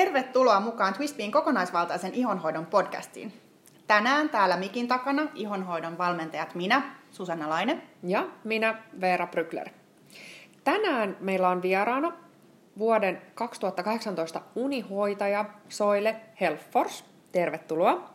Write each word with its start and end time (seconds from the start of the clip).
Tervetuloa 0.00 0.60
mukaan 0.60 0.94
Twistbin 0.94 1.32
kokonaisvaltaisen 1.32 2.14
ihonhoidon 2.14 2.66
podcastiin. 2.66 3.32
Tänään 3.86 4.28
täällä 4.28 4.56
mikin 4.56 4.88
takana 4.88 5.26
ihonhoidon 5.34 5.98
valmentajat 5.98 6.54
minä, 6.54 6.94
Susanna 7.10 7.50
Laine. 7.50 7.82
Ja 8.02 8.28
minä, 8.44 8.82
Veera 9.00 9.26
Brykler. 9.26 9.68
Tänään 10.64 11.16
meillä 11.20 11.48
on 11.48 11.62
vieraana 11.62 12.12
vuoden 12.78 13.22
2018 13.34 14.40
unihoitaja 14.56 15.44
Soile 15.68 16.16
Helfors. 16.40 17.04
Tervetuloa. 17.32 18.10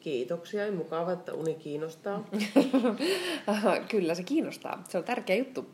Kiitoksia 0.00 0.66
ja 0.66 0.72
mukava, 0.72 1.12
että 1.12 1.34
uni 1.34 1.54
kiinnostaa. 1.54 2.24
Kyllä 3.90 4.14
se 4.14 4.22
kiinnostaa, 4.22 4.82
se 4.88 4.98
on 4.98 5.04
tärkeä 5.04 5.36
juttu. 5.36 5.70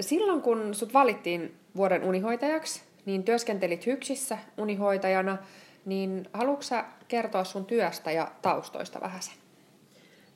Silloin 0.00 0.42
kun 0.42 0.74
sut 0.74 0.94
valittiin 0.94 1.54
vuoden 1.76 2.04
unihoitajaksi, 2.04 2.91
niin 3.06 3.24
työskentelit 3.24 3.86
Hyksissä 3.86 4.38
unihoitajana, 4.58 5.38
niin 5.84 6.28
haluatko 6.32 6.62
sä 6.62 6.84
kertoa 7.08 7.44
sun 7.44 7.64
työstä 7.64 8.12
ja 8.12 8.32
taustoista 8.42 9.00
vähän 9.00 9.22
sen? 9.22 9.34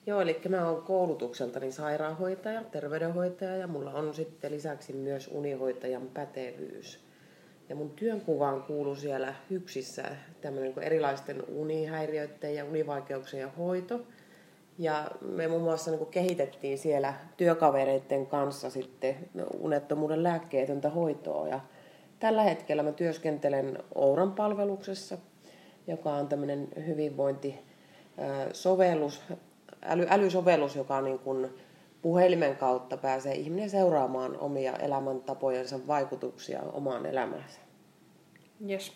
Joo, 0.07 0.21
eli 0.21 0.41
mä 0.49 0.71
oon 0.71 0.83
koulutukseltani 0.83 1.73
sairaanhoitaja, 1.73 2.65
terveydenhoitaja 2.65 3.57
ja 3.57 3.67
mulla 3.67 3.91
on 3.91 4.15
sitten 4.15 4.53
lisäksi 4.53 4.93
myös 4.93 5.31
unihoitajan 5.33 6.09
pätevyys. 6.15 7.07
Ja 7.69 7.77
mun 7.77 7.91
työnkuvaan 7.91 8.63
kuuluu 8.63 8.95
siellä 8.97 9.35
hyksissä 9.51 10.05
tämmöinen 10.41 10.73
niin 10.77 10.83
erilaisten 10.83 11.45
unihäiriöiden 11.49 12.55
ja 12.55 12.65
univaikeuksien 12.65 13.51
hoito. 13.51 14.01
Ja 14.79 15.11
me 15.21 15.49
muun 15.49 15.63
muassa 15.63 15.91
niin 15.91 16.07
kehitettiin 16.07 16.79
siellä 16.79 17.15
työkavereiden 17.37 18.27
kanssa 18.27 18.71
sitten 18.71 19.17
unettomuuden 19.61 20.23
lääkkeetöntä 20.23 20.91
hoitoa. 20.91 21.49
Ja 21.49 21.61
tällä 22.19 22.43
hetkellä 22.43 22.83
mä 22.83 22.93
työskentelen 22.93 23.79
Ouran 23.95 24.33
palveluksessa, 24.33 25.19
joka 25.87 26.13
on 26.13 26.29
tämmöinen 26.29 26.69
hyvinvointisovellus, 26.87 29.23
äly, 29.83 30.07
älysovellus, 30.11 30.77
joka 30.77 31.01
niin 31.01 31.19
kuin 31.19 31.49
puhelimen 32.03 32.57
kautta 32.57 32.97
pääsee 32.97 33.35
ihminen 33.35 33.71
seuraamaan 33.71 34.39
omia 34.39 34.73
elämäntapojensa 34.73 35.87
vaikutuksia 35.87 36.63
omaan 36.63 37.07
elämäänsä. 37.07 37.61
Yes. 38.71 38.93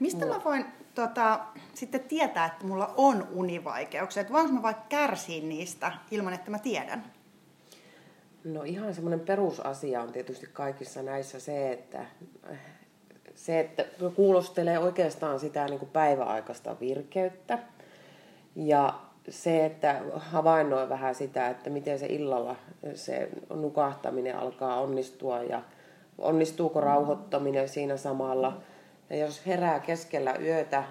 Mistä 0.00 0.26
mä 0.26 0.40
voin 0.44 0.64
tota, 0.94 1.40
sitten 1.74 2.00
tietää, 2.00 2.46
että 2.46 2.66
mulla 2.66 2.94
on 2.96 3.28
univaikeuksia? 3.32 4.20
Että 4.20 4.32
voinko 4.32 4.52
mä 4.52 4.62
vaikka 4.62 4.84
kärsiä 4.88 5.42
niistä 5.42 5.92
ilman, 6.10 6.32
että 6.32 6.50
mä 6.50 6.58
tiedän? 6.58 7.04
No 8.44 8.62
ihan 8.62 8.94
semmoinen 8.94 9.20
perusasia 9.20 10.02
on 10.02 10.12
tietysti 10.12 10.46
kaikissa 10.52 11.02
näissä 11.02 11.40
se, 11.40 11.72
että 11.72 12.06
se, 13.34 13.60
että 13.60 13.84
kuulostelee 14.16 14.78
oikeastaan 14.78 15.40
sitä 15.40 15.66
niin 15.66 15.78
kuin 15.78 15.90
päiväaikaista 15.90 16.76
virkeyttä 16.80 17.58
ja 18.56 19.00
se, 19.28 19.66
että 19.66 20.00
havainnoi 20.16 20.88
vähän 20.88 21.14
sitä, 21.14 21.48
että 21.48 21.70
miten 21.70 21.98
se 21.98 22.06
illalla 22.06 22.56
se 22.94 23.28
nukahtaminen 23.54 24.36
alkaa 24.36 24.80
onnistua 24.80 25.42
ja 25.42 25.62
onnistuuko 26.18 26.80
rauhoittaminen 26.80 27.68
siinä 27.68 27.96
samalla. 27.96 28.60
Ja 29.10 29.16
jos 29.16 29.46
herää 29.46 29.80
keskellä 29.80 30.34
yötä 30.40 30.84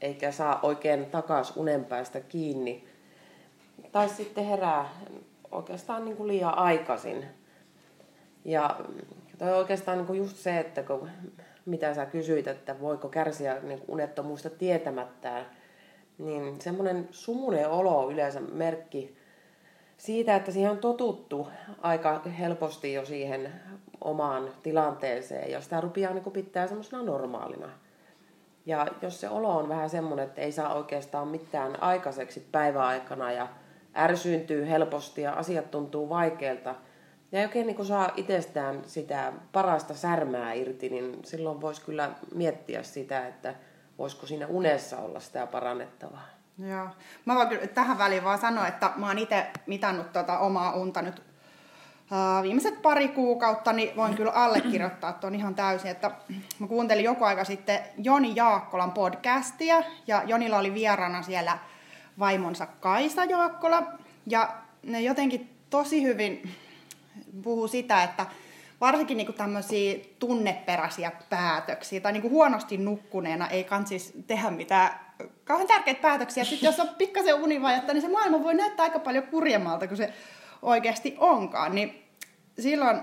eikä 0.00 0.32
saa 0.32 0.60
oikein 0.62 1.06
takas 1.06 1.56
unenpäästä 1.56 2.20
kiinni, 2.20 2.88
tai 3.92 4.08
sitten 4.08 4.44
herää 4.44 4.88
oikeastaan 5.52 6.04
niin 6.04 6.16
kuin 6.16 6.28
liian 6.28 6.58
aikaisin. 6.58 7.24
Ja 8.44 8.80
toi 9.38 9.52
oikeastaan 9.52 9.98
niin 9.98 10.06
kuin 10.06 10.18
just 10.18 10.36
se, 10.36 10.58
että 10.58 10.82
kun, 10.82 11.10
mitä 11.66 11.94
sä 11.94 12.06
kysyit, 12.06 12.46
että 12.46 12.80
voiko 12.80 13.08
kärsiä 13.08 13.60
niin 13.62 13.82
unettomuusta 13.88 14.50
tietämättään, 14.50 15.46
niin 16.18 16.60
semmoinen 16.60 17.08
sumunen 17.10 17.70
olo 17.70 17.98
on 17.98 18.12
yleensä 18.12 18.40
merkki 18.40 19.16
siitä, 19.96 20.36
että 20.36 20.50
siihen 20.50 20.70
on 20.70 20.78
totuttu 20.78 21.48
aika 21.82 22.20
helposti 22.38 22.92
jo 22.92 23.04
siihen 23.04 23.52
omaan 24.00 24.50
tilanteeseen 24.62 25.50
ja 25.50 25.60
sitä 25.60 25.80
rupeaa 25.80 26.14
niin 26.14 26.32
pitää 26.32 26.66
semmoisena 26.66 27.02
normaalina. 27.02 27.68
Ja 28.66 28.86
jos 29.02 29.20
se 29.20 29.28
olo 29.28 29.56
on 29.56 29.68
vähän 29.68 29.90
semmoinen, 29.90 30.26
että 30.26 30.40
ei 30.40 30.52
saa 30.52 30.74
oikeastaan 30.74 31.28
mitään 31.28 31.82
aikaiseksi 31.82 32.48
päiväaikana 32.52 33.32
ja 33.32 33.48
ärsyyntyy 33.96 34.68
helposti 34.68 35.22
ja 35.22 35.32
asiat 35.32 35.70
tuntuu 35.70 36.08
vaikeilta 36.08 36.74
ja 37.32 37.40
oikein 37.40 37.66
niin 37.66 37.86
saa 37.86 38.10
itsestään 38.16 38.82
sitä 38.86 39.32
parasta 39.52 39.94
särmää 39.94 40.52
irti, 40.52 40.88
niin 40.88 41.18
silloin 41.24 41.60
voisi 41.60 41.82
kyllä 41.82 42.10
miettiä 42.34 42.82
sitä, 42.82 43.26
että 43.26 43.54
voisiko 43.98 44.26
siinä 44.26 44.46
unessa 44.46 44.98
olla 44.98 45.20
sitä 45.20 45.46
parannettavaa. 45.46 46.28
Joo. 46.58 46.88
Mä 47.24 47.34
voin 47.34 47.48
kyllä 47.48 47.66
tähän 47.66 47.98
väliin 47.98 48.24
vaan 48.24 48.38
sanoa, 48.38 48.66
että 48.66 48.90
mä 48.96 49.06
oon 49.06 49.18
itse 49.18 49.46
mitannut 49.66 50.12
tota 50.12 50.38
omaa 50.38 50.74
unta 50.74 51.02
nyt 51.02 51.18
uh, 51.18 52.42
viimeiset 52.42 52.82
pari 52.82 53.08
kuukautta, 53.08 53.72
niin 53.72 53.96
voin 53.96 54.14
kyllä 54.14 54.32
allekirjoittaa 54.32 55.12
tuon 55.12 55.34
ihan 55.34 55.54
täysin. 55.54 55.90
Että 55.90 56.10
mä 56.58 56.66
kuuntelin 56.66 57.04
joku 57.04 57.24
aika 57.24 57.44
sitten 57.44 57.78
Joni 57.98 58.32
Jaakkolan 58.36 58.92
podcastia, 58.92 59.82
ja 60.06 60.22
Jonilla 60.26 60.58
oli 60.58 60.74
vieraana 60.74 61.22
siellä 61.22 61.58
vaimonsa 62.18 62.66
Kaisa 62.66 63.24
Jaakkola, 63.24 63.82
ja 64.26 64.54
ne 64.82 65.00
jotenkin 65.00 65.50
tosi 65.70 66.02
hyvin 66.02 66.50
puhuu 67.42 67.68
sitä, 67.68 68.02
että 68.02 68.26
varsinkin 68.80 69.16
niin 69.16 69.34
tämmöisiä 69.34 69.98
tunneperäisiä 70.18 71.12
päätöksiä, 71.30 72.00
tai 72.00 72.12
niin 72.12 72.30
huonosti 72.30 72.76
nukkuneena 72.76 73.48
ei 73.48 73.64
kansis 73.64 74.12
tehdä 74.26 74.50
mitään 74.50 75.06
kauhean 75.44 75.68
tärkeitä 75.68 76.00
päätöksiä. 76.00 76.44
Sitten 76.44 76.66
jos 76.66 76.80
on 76.80 76.88
pikkasen 76.88 77.34
univajetta, 77.34 77.92
niin 77.92 78.02
se 78.02 78.08
maailma 78.08 78.42
voi 78.42 78.54
näyttää 78.54 78.84
aika 78.84 78.98
paljon 78.98 79.24
kurjemmalta 79.24 79.86
kuin 79.86 79.96
se 79.96 80.12
oikeasti 80.62 81.16
onkaan. 81.18 81.74
Niin 81.74 82.02
silloin, 82.58 83.00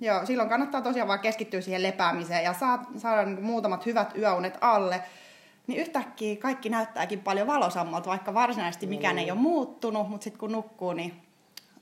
joo, 0.00 0.26
silloin 0.26 0.48
kannattaa 0.48 0.82
tosiaan 0.82 1.08
vaan 1.08 1.20
keskittyä 1.20 1.60
siihen 1.60 1.82
lepäämiseen 1.82 2.44
ja 2.44 2.52
saada, 2.52 2.82
saada 2.96 3.24
niin 3.24 3.42
muutamat 3.42 3.86
hyvät 3.86 4.16
yöunet 4.18 4.58
alle. 4.60 5.02
Niin 5.66 5.80
yhtäkkiä 5.80 6.36
kaikki 6.36 6.68
näyttääkin 6.68 7.20
paljon 7.20 7.46
valosammalta, 7.46 8.10
vaikka 8.10 8.34
varsinaisesti 8.34 8.86
mikään 8.86 9.16
mm. 9.16 9.18
ei 9.18 9.30
ole 9.30 9.40
muuttunut, 9.40 10.08
mutta 10.08 10.24
sitten 10.24 10.40
kun 10.40 10.52
nukkuu, 10.52 10.92
niin 10.92 11.14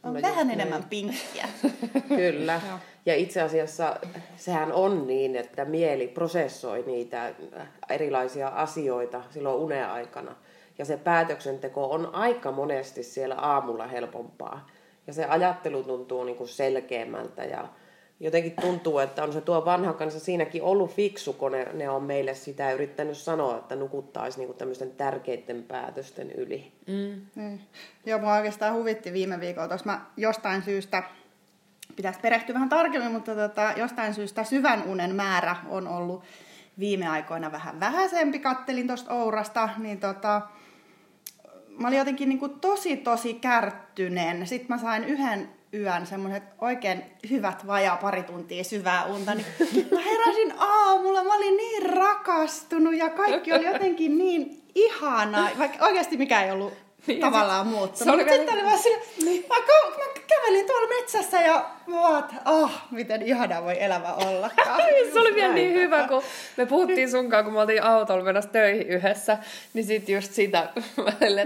on 0.03 0.15
no 0.15 0.22
vähän 0.22 0.50
enemmän 0.50 0.81
niin. 0.81 0.88
pinkkiä. 0.88 1.48
Kyllä. 2.09 2.60
Ja 3.06 3.15
itse 3.15 3.43
asiassa 3.43 3.97
sehän 4.37 4.72
on 4.72 5.06
niin, 5.06 5.37
että 5.37 5.65
mieli 5.65 6.09
prosessoi 6.09 6.84
niitä 6.87 7.34
erilaisia 7.88 8.48
asioita 8.48 9.22
silloin 9.31 9.60
unen 9.60 9.88
aikana. 9.88 10.34
Ja 10.78 10.84
se 10.84 10.97
päätöksenteko 10.97 11.91
on 11.91 12.14
aika 12.14 12.53
monesti 12.53 13.03
siellä 13.03 13.34
aamulla 13.34 13.87
helpompaa. 13.87 14.66
Ja 15.06 15.12
se 15.12 15.25
ajattelu 15.25 15.82
tuntuu 15.82 16.25
niin 16.25 16.37
kuin 16.37 16.49
selkeämmältä 16.49 17.44
ja 17.44 17.69
jotenkin 18.22 18.53
tuntuu, 18.60 18.99
että 18.99 19.22
on 19.22 19.33
se 19.33 19.41
tuo 19.41 19.65
vanha 19.65 19.93
kanssa 19.93 20.21
siinäkin 20.21 20.62
ollut 20.62 20.94
fiksu, 20.94 21.33
kun 21.33 21.53
ne, 21.53 21.66
ne 21.72 21.88
on 21.88 22.03
meille 22.03 22.34
sitä 22.34 22.72
yrittänyt 22.72 23.16
sanoa, 23.16 23.59
että 23.59 23.77
nukuttaisi 23.77 24.38
niinku 24.38 24.55
tämmöisten 24.55 24.91
tärkeiden 24.91 25.62
päätösten 25.62 26.31
yli. 26.31 26.72
Mm. 26.87 27.43
Mm. 27.43 27.59
Joo, 28.06 28.19
mua 28.19 28.34
oikeastaan 28.34 28.75
huvitti 28.75 29.12
viime 29.12 29.41
viikolla, 29.41 29.69
koska 29.69 29.91
mä 29.91 30.00
jostain 30.16 30.62
syystä, 30.62 31.03
pitäisi 31.97 32.21
perehtyä 32.21 32.55
vähän 32.55 32.69
tarkemmin, 32.69 33.12
mutta 33.12 33.34
tota, 33.34 33.72
jostain 33.77 34.15
syystä 34.15 34.44
syvän 34.44 34.82
unen 34.82 35.15
määrä 35.15 35.56
on 35.69 35.88
ollut 35.88 36.22
viime 36.78 37.09
aikoina 37.09 37.53
vähän 37.53 37.81
vähäisempi, 37.81 38.38
kattelin 38.38 38.87
tuosta 38.87 39.15
Ourasta, 39.15 39.69
niin 39.78 40.00
tota, 40.00 40.43
mä 41.78 41.88
olin 41.88 41.99
jotenkin 41.99 42.28
niin 42.28 42.38
kuin 42.38 42.61
tosi 42.61 42.97
tosi 42.97 43.34
kärttyneen. 43.34 44.47
Sitten 44.47 44.69
mä 44.69 44.78
sain 44.78 45.05
yhden 45.05 45.49
yön 45.75 46.07
semmoiset 46.07 46.43
oikein 46.61 47.05
hyvät 47.31 47.67
vajaa 47.67 47.97
pari 47.97 48.23
tuntia 48.23 48.65
syvää 48.65 49.05
unta, 49.05 49.35
niin 49.35 49.47
mä 49.95 50.01
heräsin 50.01 50.55
aamulla, 50.59 51.25
mä 51.25 51.35
olin 51.35 51.57
niin 51.57 51.83
rakastunut 51.83 52.95
ja 52.97 53.11
kaikki 53.11 53.53
oli 53.53 53.65
jotenkin 53.65 54.19
niin 54.19 54.63
ihanaa, 54.75 55.49
vaikka 55.59 55.85
oikeasti 55.85 56.17
mikä 56.17 56.43
ei 56.43 56.51
ollut 56.51 56.73
niin, 57.07 57.21
tavallaan 57.21 57.67
muuttunut. 57.67 58.17
Mutta 58.17 58.33
sitten 58.35 58.55
oli 58.55 58.65
vaan 58.65 58.79
sillä, 58.79 58.99
niin. 59.25 59.45
mä, 59.49 59.55
mä 59.55 60.05
kävelin 60.27 60.67
tuolla 60.67 60.89
metsässä 60.89 61.41
ja 61.41 61.71
vaat, 61.90 62.34
oh, 62.44 62.70
miten 62.90 63.23
ihana 63.23 63.62
voi 63.62 63.82
elämä 63.82 64.14
olla. 64.14 64.50
se 65.12 65.20
oli 65.20 65.34
vielä 65.34 65.55
niin 65.55 65.75
hyvä, 65.75 66.08
kun 66.08 66.23
me 66.56 66.67
puhuttiin 66.67 67.11
sunkaan, 67.11 67.44
kun 67.44 67.52
me 67.52 67.61
oltiin 67.61 67.82
autolla 67.82 68.25
menossa 68.25 68.50
töihin 68.50 68.87
yhdessä, 68.87 69.38
niin 69.75 69.84
sitten 69.84 70.14
just 70.14 70.32
sitä, 70.32 70.69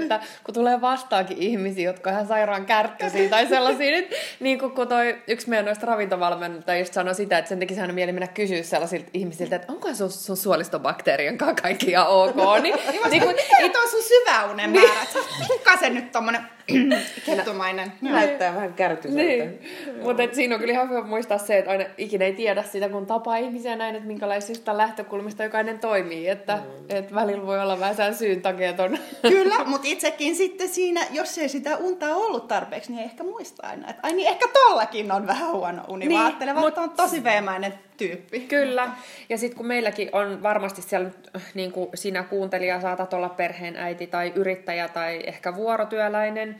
että 0.01 0.21
kun 0.45 0.55
tulee 0.55 0.81
vastaakin 0.81 1.39
ihmisiä, 1.39 1.85
jotka 1.85 2.11
on 2.11 2.15
ihan 2.15 2.27
sairaan 2.27 2.67
kärttöisiä 2.67 3.29
tai 3.29 3.47
sellaisia, 3.47 4.03
niin 4.41 4.59
kuin 4.59 4.73
kun 4.73 4.89
toi 4.89 5.19
yksi 5.27 5.49
meidän 5.49 5.67
noista 5.67 5.87
ravintovalmentajista 5.87 6.95
sanoi 6.95 7.15
sitä, 7.15 7.39
että 7.39 7.49
sen 7.49 7.59
tekisi 7.59 7.81
aina 7.81 7.93
mieli 7.93 8.13
mennä 8.13 8.27
kysyä 8.27 8.63
sellaisilta 8.63 9.11
ihmisiltä, 9.15 9.57
että 9.57 9.73
onko 9.73 9.95
sun, 9.95 10.11
sun 10.11 10.37
suolistobakteerien 10.37 11.39
kanssa 11.39 11.63
kaikki 11.63 11.91
ihan 11.91 12.09
ok. 12.09 12.37
Niin, 12.63 12.75
niin, 12.91 13.11
niin 13.11 13.23
kun, 13.23 13.35
mikä 13.63 13.81
on 13.81 13.89
sun 13.89 14.03
syväunen 14.03 14.71
määrä? 14.71 15.07
Niin. 15.15 15.49
Pikkasen 15.49 15.95
nyt 15.95 16.13
tommonen 16.13 16.56
Kettumainen. 17.27 17.93
Näyttää 18.01 18.55
vähän 18.55 18.75
kärtyiseltä. 18.75 19.25
Niin. 19.25 19.61
Mutta 20.03 20.23
siinä 20.33 20.55
on 20.55 20.61
kyllä 20.61 20.73
ihan 20.73 20.91
hyvä 20.91 21.03
muistaa 21.03 21.39
se, 21.39 21.59
että 21.59 21.71
aina 21.71 21.85
ikinä 21.99 22.25
ei 22.25 22.33
tiedä 22.33 22.63
sitä, 22.63 22.89
kun 22.89 23.07
tapaa 23.07 23.37
ihmisiä 23.37 23.77
näin, 23.77 23.95
että 23.95 24.07
minkälaisista 24.07 24.77
lähtökulmista 24.77 25.45
jokainen 25.45 25.79
toimii. 25.79 26.29
Että, 26.29 26.57
mm. 26.57 26.97
että 26.97 27.15
välillä 27.15 27.47
voi 27.47 27.61
olla 27.61 27.81
vähän 27.81 28.15
syyn 28.15 28.43
takia 28.43 28.73
ton. 28.73 28.99
Kyllä, 29.23 29.65
mutta 29.65 29.89
itsekin 29.89 30.37
sitten 30.37 30.69
siinä, 30.69 31.01
jos 31.11 31.39
ei 31.39 31.49
sitä 31.49 31.77
unta 31.77 32.17
ollut 32.17 32.49
tarpeeksi, 32.49 32.91
niin 32.91 32.99
ei 32.99 33.05
ehkä 33.05 33.25
muista 33.25 33.67
aina, 33.67 33.91
että 33.91 34.01
ai 34.03 34.13
niin, 34.13 34.29
ehkä 34.29 34.49
tollakin 34.53 35.13
on 35.13 35.27
vähän 35.27 35.53
huono 35.53 35.83
uni. 35.89 36.07
Niin, 36.07 36.21
ajattelevat, 36.21 36.63
mutta 36.63 36.81
on 36.81 36.91
tosi 36.91 37.25
veemäinen 37.25 37.75
tyyppi. 37.97 38.41
Kyllä. 38.41 38.91
Ja 39.29 39.39
sitten 39.39 39.57
kun 39.57 39.67
meilläkin 39.67 40.09
on 40.13 40.43
varmasti 40.43 40.83
siellä, 40.83 41.11
niin 41.55 41.73
kuin 41.73 41.89
sinä 41.95 42.23
kuuntelija 42.23 42.81
saatat 42.81 43.15
olla 43.15 43.29
perheenäiti 43.29 44.07
tai 44.07 44.33
yrittäjä 44.35 44.89
tai 44.89 45.23
ehkä 45.27 45.55
vuorotyöläinen, 45.55 46.57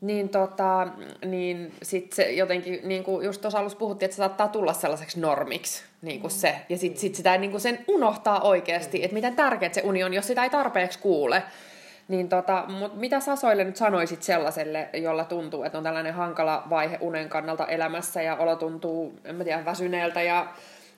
niin, 0.00 0.28
tota, 0.28 0.88
niin 1.24 1.72
sit 1.82 2.12
se 2.12 2.32
jotenkin, 2.32 2.80
niin 2.82 3.04
kuin 3.04 3.24
just 3.24 3.40
tuossa 3.40 3.58
alussa 3.58 3.78
puhuttiin, 3.78 4.06
että 4.06 4.14
se 4.14 4.18
saattaa 4.18 4.48
tulla 4.48 4.72
sellaiseksi 4.72 5.20
normiksi 5.20 5.82
niin 6.02 6.20
kuin 6.20 6.30
se. 6.30 6.54
Ja 6.68 6.78
sitten 6.78 7.00
sit 7.00 7.14
sitä 7.14 7.38
niin 7.38 7.50
kuin 7.50 7.60
sen 7.60 7.84
unohtaa 7.88 8.40
oikeasti, 8.40 9.04
että 9.04 9.14
miten 9.14 9.36
tärkeät 9.36 9.74
se 9.74 9.82
uni 9.84 10.04
on, 10.04 10.14
jos 10.14 10.26
sitä 10.26 10.44
ei 10.44 10.50
tarpeeksi 10.50 10.98
kuule. 10.98 11.42
Niin 12.08 12.28
tota, 12.28 12.64
mut 12.68 12.96
mitä 12.96 13.20
Sasoille 13.20 13.64
nyt 13.64 13.76
sanoisit 13.76 14.22
sellaiselle, 14.22 14.88
jolla 14.94 15.24
tuntuu, 15.24 15.62
että 15.62 15.78
on 15.78 15.84
tällainen 15.84 16.14
hankala 16.14 16.62
vaihe 16.70 16.98
unen 17.00 17.28
kannalta 17.28 17.66
elämässä 17.66 18.22
ja 18.22 18.36
olo 18.36 18.56
tuntuu, 18.56 19.20
en 19.24 19.34
mä 19.34 19.44
tiedä, 19.44 19.64
väsyneeltä 19.64 20.22
ja, 20.22 20.46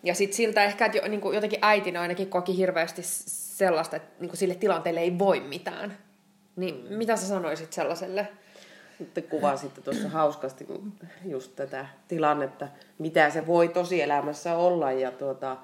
ja 0.02 0.14
sitten 0.14 0.36
siltä 0.36 0.64
ehkä, 0.64 0.86
että 0.86 0.98
jo, 0.98 1.08
niin 1.08 1.20
jotenkin 1.34 1.58
äitinä 1.62 2.00
ainakin 2.00 2.28
koki 2.28 2.56
hirveästi 2.56 3.02
sellaista, 3.04 3.96
että 3.96 4.08
niin 4.20 4.36
sille 4.36 4.54
tilanteelle 4.54 5.00
ei 5.00 5.18
voi 5.18 5.40
mitään. 5.40 5.98
Niin 6.56 6.86
mitä 6.90 7.16
sä 7.16 7.26
sanoisit 7.26 7.72
sellaiselle? 7.72 8.28
Sitten 8.98 9.24
kuvasitte 9.24 9.80
tuossa 9.80 10.08
hauskasti 10.08 10.66
just 11.24 11.56
tätä 11.56 11.86
tilannetta, 12.08 12.68
mitä 12.98 13.30
se 13.30 13.46
voi 13.46 13.68
tosielämässä 13.68 14.56
olla 14.56 14.92
ja 14.92 15.10
tuota, 15.10 15.56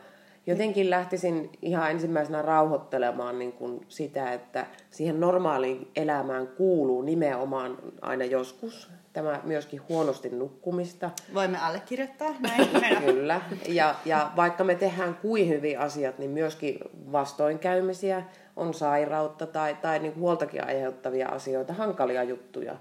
jotenkin 0.46 0.90
lähtisin 0.90 1.50
ihan 1.62 1.90
ensimmäisenä 1.90 2.42
rauhoittelemaan 2.42 3.38
niin 3.38 3.52
kuin 3.52 3.80
sitä, 3.88 4.32
että 4.32 4.66
siihen 4.90 5.20
normaaliin 5.20 5.90
elämään 5.96 6.46
kuuluu 6.46 7.02
nimenomaan 7.02 7.78
aina 8.02 8.24
joskus 8.24 8.90
tämä 9.14 9.40
myöskin 9.44 9.80
huonosti 9.88 10.28
nukkumista. 10.28 11.10
Voimme 11.34 11.58
allekirjoittaa 11.58 12.34
näin. 12.40 12.68
Kyllä. 13.04 13.40
Ja, 13.68 13.94
ja 14.04 14.30
vaikka 14.36 14.64
me 14.64 14.74
tehdään 14.74 15.14
kuin 15.14 15.48
hyvin 15.48 15.78
asiat, 15.78 16.18
niin 16.18 16.30
myöskin 16.30 16.78
vastoinkäymisiä, 17.12 18.22
on 18.56 18.74
sairautta 18.74 19.46
tai, 19.46 19.74
tai 19.74 19.98
niin 19.98 20.16
huoltakin 20.16 20.66
aiheuttavia 20.66 21.28
asioita, 21.28 21.72
hankalia 21.72 22.22
juttuja. 22.22 22.76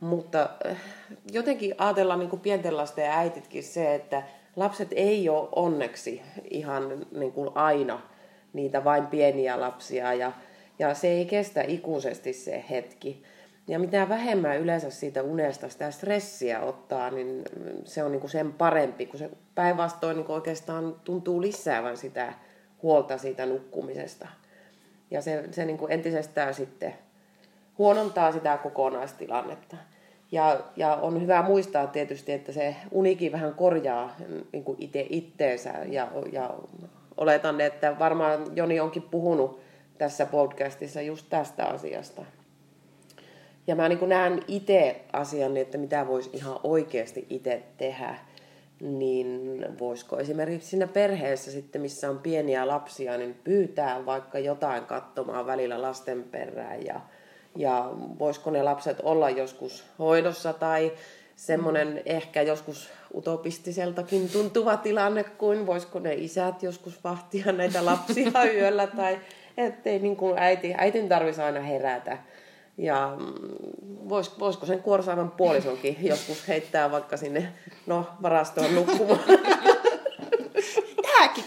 Mutta 0.00 0.50
eh, 0.64 0.76
jotenkin 1.32 1.74
ajatellaan 1.78 2.18
niin 2.18 2.30
kuin 2.30 2.40
pienten 2.40 2.76
lasten 2.76 3.04
ja 3.04 3.18
äititkin 3.18 3.62
se, 3.62 3.94
että 3.94 4.22
lapset 4.56 4.88
ei 4.90 5.28
ole 5.28 5.48
onneksi 5.52 6.22
ihan 6.50 7.06
niin 7.12 7.32
kuin 7.32 7.50
aina 7.54 8.00
niitä 8.52 8.84
vain 8.84 9.06
pieniä 9.06 9.60
lapsia 9.60 10.14
ja, 10.14 10.32
ja 10.78 10.94
se 10.94 11.08
ei 11.08 11.24
kestä 11.24 11.62
ikuisesti 11.62 12.32
se 12.32 12.64
hetki. 12.70 13.22
Ja 13.68 13.78
mitä 13.78 14.08
vähemmän 14.08 14.58
yleensä 14.58 14.90
siitä 14.90 15.22
unesta 15.22 15.68
sitä 15.68 15.90
stressiä 15.90 16.60
ottaa, 16.60 17.10
niin 17.10 17.42
se 17.84 18.04
on 18.04 18.12
niin 18.12 18.20
kuin 18.20 18.30
sen 18.30 18.52
parempi, 18.52 19.06
kun 19.06 19.18
se 19.18 19.30
päinvastoin 19.54 20.16
niin 20.16 20.30
oikeastaan 20.30 20.94
tuntuu 21.04 21.42
lisäävän 21.42 21.96
sitä 21.96 22.32
huolta 22.82 23.18
siitä 23.18 23.46
nukkumisesta. 23.46 24.28
Ja 25.10 25.22
se, 25.22 25.44
se 25.50 25.64
niin 25.64 25.78
kuin 25.78 25.92
entisestään 25.92 26.54
sitten 26.54 26.94
huonontaa 27.78 28.32
sitä 28.32 28.56
kokonaistilannetta. 28.56 29.76
Ja, 30.32 30.60
ja 30.76 30.94
on 30.94 31.22
hyvä 31.22 31.42
muistaa 31.42 31.86
tietysti, 31.86 32.32
että 32.32 32.52
se 32.52 32.76
unikin 32.90 33.32
vähän 33.32 33.54
korjaa 33.54 34.16
niin 34.52 34.64
kuin 34.64 34.76
itse 34.80 35.06
itteensä. 35.10 35.74
Ja, 35.88 36.08
ja 36.32 36.54
oletan, 37.16 37.60
että 37.60 37.98
varmaan 37.98 38.56
Joni 38.56 38.80
onkin 38.80 39.02
puhunut 39.02 39.60
tässä 39.98 40.26
podcastissa 40.26 41.00
just 41.00 41.26
tästä 41.30 41.64
asiasta. 41.66 42.22
Ja 43.66 43.76
mä 43.76 43.88
niin 43.88 44.08
näen 44.08 44.42
itse 44.48 45.00
asian, 45.12 45.56
että 45.56 45.78
mitä 45.78 46.06
voisi 46.06 46.30
ihan 46.32 46.60
oikeasti 46.64 47.26
itse 47.30 47.62
tehdä. 47.76 48.16
Niin 48.80 49.64
voisiko 49.78 50.18
esimerkiksi 50.18 50.68
siinä 50.68 50.86
perheessä 50.86 51.50
sitten, 51.50 51.82
missä 51.82 52.10
on 52.10 52.18
pieniä 52.18 52.68
lapsia, 52.68 53.16
niin 53.16 53.36
pyytää 53.44 54.06
vaikka 54.06 54.38
jotain 54.38 54.84
katsomaan 54.84 55.46
välillä 55.46 55.82
lasten 55.82 56.22
perään 56.22 56.86
ja, 56.86 57.00
ja 57.56 57.90
voisiko 58.18 58.50
ne 58.50 58.62
lapset 58.62 59.00
olla 59.02 59.30
joskus 59.30 59.84
hoidossa 59.98 60.52
tai 60.52 60.92
semmoinen 61.36 61.88
mm. 61.88 62.02
ehkä 62.06 62.42
joskus 62.42 62.90
utopistiseltakin 63.14 64.28
tuntuva 64.28 64.76
tilanne 64.76 65.24
kuin 65.24 65.66
voisiko 65.66 65.98
ne 65.98 66.14
isät 66.14 66.62
joskus 66.62 67.04
vahtia 67.04 67.52
näitä 67.52 67.84
lapsia 67.84 68.44
yöllä 68.58 68.86
tai 68.86 69.18
ettei 69.56 69.98
niin 69.98 70.16
kuin 70.16 70.38
äiti, 70.38 70.74
äitin 70.78 71.08
tarvitsisi 71.08 71.42
aina 71.42 71.60
herätä. 71.60 72.18
Ja 72.78 73.16
mm, 73.18 74.08
vois, 74.08 74.38
voisiko 74.38 74.66
sen 74.66 74.82
kuorsaavan 74.82 75.30
puolisonkin 75.30 75.96
joskus 76.00 76.48
heittää 76.48 76.90
vaikka 76.90 77.16
sinne 77.16 77.52
no, 77.86 78.06
varastoon 78.22 78.74
nukkumaan. 78.74 79.20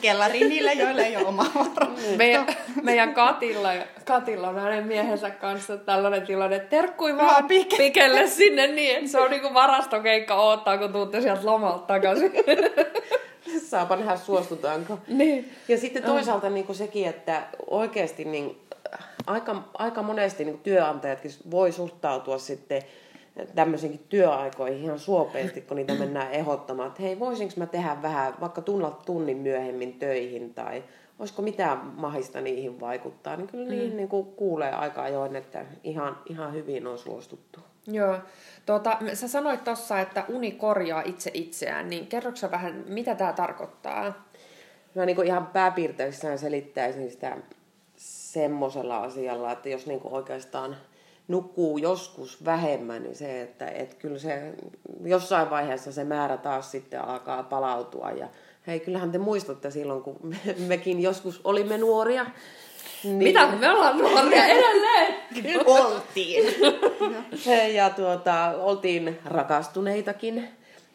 kellariin 0.04 0.50
niille, 0.50 0.74
joille 0.74 1.02
ei 1.02 1.18
ole 1.18 1.26
oma 1.26 1.46
varasto. 1.56 2.16
Meidän, 2.18 2.46
meidän 2.84 3.14
Katilla, 3.14 3.70
Katilla 4.06 4.50
on 4.50 4.60
hänen 4.60 4.88
miehensä 4.88 5.30
kanssa 5.30 5.78
tällainen 5.78 6.28
tilanne, 6.28 6.56
että 6.56 6.70
terkkui 6.70 7.18
vaan 7.18 7.48
pike. 7.48 7.78
pikelle 7.78 8.28
sinne 8.28 8.68
niin, 8.68 8.98
että 8.98 9.12
se 9.12 9.20
on 9.20 9.32
niinku 9.32 9.54
varastokeikka 9.54 10.36
odottaa, 10.36 10.78
kun 10.78 10.94
tuutte 10.94 11.22
sieltä 11.22 11.46
lomalta 11.46 11.86
takaisin. 11.88 12.32
Saapa 13.70 13.96
nähdä 13.96 14.16
suostutaanko. 14.16 15.00
Niin. 15.08 15.52
Ja 15.68 15.78
sitten 15.78 16.04
toisaalta 16.04 16.50
niin 16.50 16.66
kuin 16.66 16.76
sekin, 16.76 17.08
että 17.08 17.42
oikeasti 17.68 18.26
niin, 18.26 18.62
aika, 19.28 19.64
aika 19.74 20.04
monesti 20.04 20.46
niin 20.46 20.60
työnantajatkin 20.60 21.32
voi 21.52 21.72
suhtautua 21.72 22.38
sitten 22.38 22.82
tämmöisenkin 23.56 24.06
työaikoihin 24.10 24.84
ihan 24.84 25.00
suopeasti, 25.00 25.62
kun 25.62 25.78
niitä 25.78 25.94
mennään 25.94 26.32
ehdottamaan, 26.32 26.88
että 26.88 27.02
hei, 27.02 27.20
voisinko 27.20 27.54
mä 27.58 27.66
tehdä 27.66 27.98
vähän, 28.02 28.34
vaikka 28.42 28.62
tunnella 28.62 29.00
tunnin 29.06 29.38
myöhemmin 29.38 29.94
töihin, 29.94 30.54
tai 30.54 30.84
olisiko 31.20 31.42
mitään 31.42 31.78
mahista 31.78 32.42
niihin 32.42 32.80
vaikuttaa, 32.80 33.36
niin 33.36 33.48
kyllä 33.48 33.66
mm. 33.66 33.72
niihin 33.72 33.98
niin 33.98 34.10
kuin 34.10 34.26
kuulee 34.26 34.72
aika 34.72 35.04
ajoin, 35.04 35.36
että 35.36 35.66
ihan, 35.84 36.18
ihan 36.30 36.54
hyvin 36.54 36.88
on 36.88 36.98
suostuttu. 36.98 37.60
Joo. 37.88 38.18
Tuota, 38.66 38.98
sä 39.14 39.28
sanoit 39.28 39.64
tuossa, 39.64 40.00
että 40.00 40.26
uni 40.30 40.52
korjaa 40.52 41.02
itse 41.06 41.32
itseään, 41.34 41.90
niin 41.90 42.08
kerroksä 42.08 42.52
vähän, 42.52 42.84
mitä 42.88 43.16
tämä 43.16 43.34
tarkoittaa? 43.34 44.28
Mä 44.96 45.06
niin 45.06 45.16
kuin 45.16 45.28
ihan 45.28 45.48
pääpiirteissään 45.48 46.40
selittäisin 46.40 47.12
sitä 47.12 47.38
semmoisella 47.96 48.98
asialla, 48.98 49.52
että 49.52 49.70
jos 49.70 49.88
niin 49.88 50.00
kuin 50.00 50.14
oikeastaan– 50.14 50.76
nukkuu 51.28 51.78
joskus 51.78 52.46
vähemmän, 52.46 53.04
niin 53.04 53.16
se, 53.16 53.42
että 53.42 53.68
et 53.68 53.94
kyllä 53.94 54.20
se 54.20 54.54
jossain 55.04 55.50
vaiheessa 55.50 55.92
se 55.92 56.04
määrä 56.04 56.38
taas 56.38 56.72
sitten 56.72 57.02
alkaa 57.02 57.44
palautua. 57.44 58.12
Ja 58.12 58.28
hei, 58.68 58.80
kyllähän 58.80 59.12
te 59.12 59.18
muistatte 59.18 59.72
silloin, 59.72 60.04
kun 60.04 60.18
me, 60.24 60.38
mekin 60.68 61.02
joskus 61.02 61.42
olimme 61.44 61.78
nuoria. 61.78 62.26
Niin... 63.04 63.18
Mitä, 63.18 63.48
me 63.48 63.70
ollaan 63.72 63.98
nuoria 63.98 64.46
edelleen? 64.56 65.16
oltiin. 65.66 66.44
ja 67.76 67.90
tuota, 67.90 68.54
oltiin 68.58 69.20
rakastuneitakin. 69.26 70.50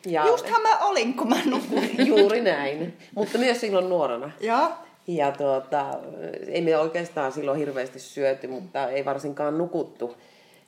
Ja... 0.06 0.26
Justhan 0.26 0.62
mä 0.62 0.78
olin, 0.78 1.14
kun 1.14 1.28
mä 1.28 1.36
nukuin. 1.44 2.06
Juuri 2.06 2.40
näin, 2.40 2.96
mutta 3.14 3.38
myös 3.38 3.60
silloin 3.60 3.88
nuorena. 3.88 4.30
Joo. 4.40 4.70
Ja 5.08 5.32
tuota, 5.32 5.98
ei 6.46 6.60
me 6.60 6.78
oikeastaan 6.78 7.32
silloin 7.32 7.58
hirveästi 7.58 7.98
syöty, 7.98 8.46
mutta 8.46 8.88
ei 8.88 9.04
varsinkaan 9.04 9.58
nukuttu. 9.58 10.16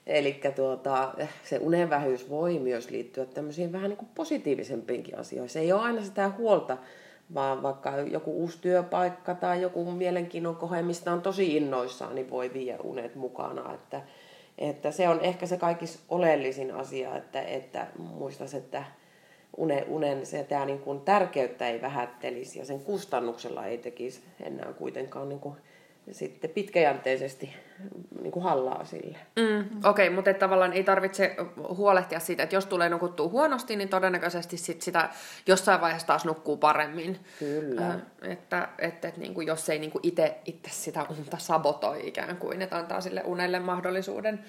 Eli 0.06 0.40
tuota, 0.56 1.14
se 1.44 1.58
unenvähyys 1.58 2.30
voi 2.30 2.58
myös 2.58 2.90
liittyä 2.90 3.24
tämmöisiin 3.24 3.72
vähän 3.72 3.90
niin 3.90 4.08
positiivisempiinkin 4.14 5.18
asioihin. 5.18 5.50
Se 5.50 5.60
ei 5.60 5.72
ole 5.72 5.80
aina 5.80 6.02
sitä 6.02 6.30
huolta, 6.38 6.76
vaan 7.34 7.62
vaikka 7.62 7.98
joku 7.98 8.32
uusi 8.32 8.58
työpaikka 8.60 9.34
tai 9.34 9.62
joku 9.62 9.84
mielenkiinnon 9.84 10.56
kohe, 10.56 10.82
mistä 10.82 11.12
on 11.12 11.22
tosi 11.22 11.56
innoissaan, 11.56 12.14
niin 12.14 12.30
voi 12.30 12.52
viedä 12.52 12.78
unet 12.82 13.14
mukana. 13.14 13.74
Että, 13.74 14.02
että 14.58 14.90
se 14.90 15.08
on 15.08 15.20
ehkä 15.20 15.46
se 15.46 15.56
kaikista 15.56 15.98
oleellisin 16.08 16.74
asia, 16.74 17.16
että, 17.16 17.42
että 17.42 17.86
muistaisi, 17.98 18.56
että 18.56 18.84
unen, 19.60 19.84
unen 19.88 20.22
tämä 20.48 20.64
niin 20.64 20.78
kuin 20.78 21.00
tärkeyttä 21.00 21.68
ei 21.68 21.80
vähättelisi 21.80 22.58
ja 22.58 22.64
sen 22.64 22.80
kustannuksella 22.80 23.66
ei 23.66 23.78
tekisi 23.78 24.20
enää 24.40 24.72
kuitenkaan 24.72 25.28
niin 25.28 25.40
kuin 25.40 25.56
sitten 26.12 26.50
pitkäjänteisesti 26.50 27.54
niin 28.22 28.32
kuin 28.32 28.42
hallaa 28.42 28.84
sille. 28.84 29.18
Mm, 29.36 29.60
Okei, 29.84 30.06
okay, 30.08 30.10
mutta 30.10 30.34
tavallaan 30.34 30.72
ei 30.72 30.84
tarvitse 30.84 31.36
huolehtia 31.68 32.20
siitä, 32.20 32.42
että 32.42 32.56
jos 32.56 32.66
tulee 32.66 32.88
nukuttua 32.88 33.28
huonosti, 33.28 33.76
niin 33.76 33.88
todennäköisesti 33.88 34.56
sit 34.56 34.82
sitä 34.82 35.08
jossain 35.46 35.80
vaiheessa 35.80 36.06
taas 36.06 36.24
nukkuu 36.24 36.56
paremmin. 36.56 37.18
Kyllä. 37.38 37.88
Äh, 37.88 37.96
että, 38.22 38.68
että, 38.78 39.08
että 39.08 39.20
niin 39.20 39.34
kuin 39.34 39.46
jos 39.46 39.68
ei 39.68 39.78
niin 39.78 39.90
kuin 39.90 40.06
itse, 40.06 40.38
itse 40.44 40.70
sitä 40.70 41.06
unta 41.18 41.38
sabotoi 41.38 42.08
ikään 42.08 42.36
kuin, 42.36 42.62
että 42.62 42.76
antaa 42.76 43.00
sille 43.00 43.22
unelle 43.24 43.58
mahdollisuuden. 43.58 44.44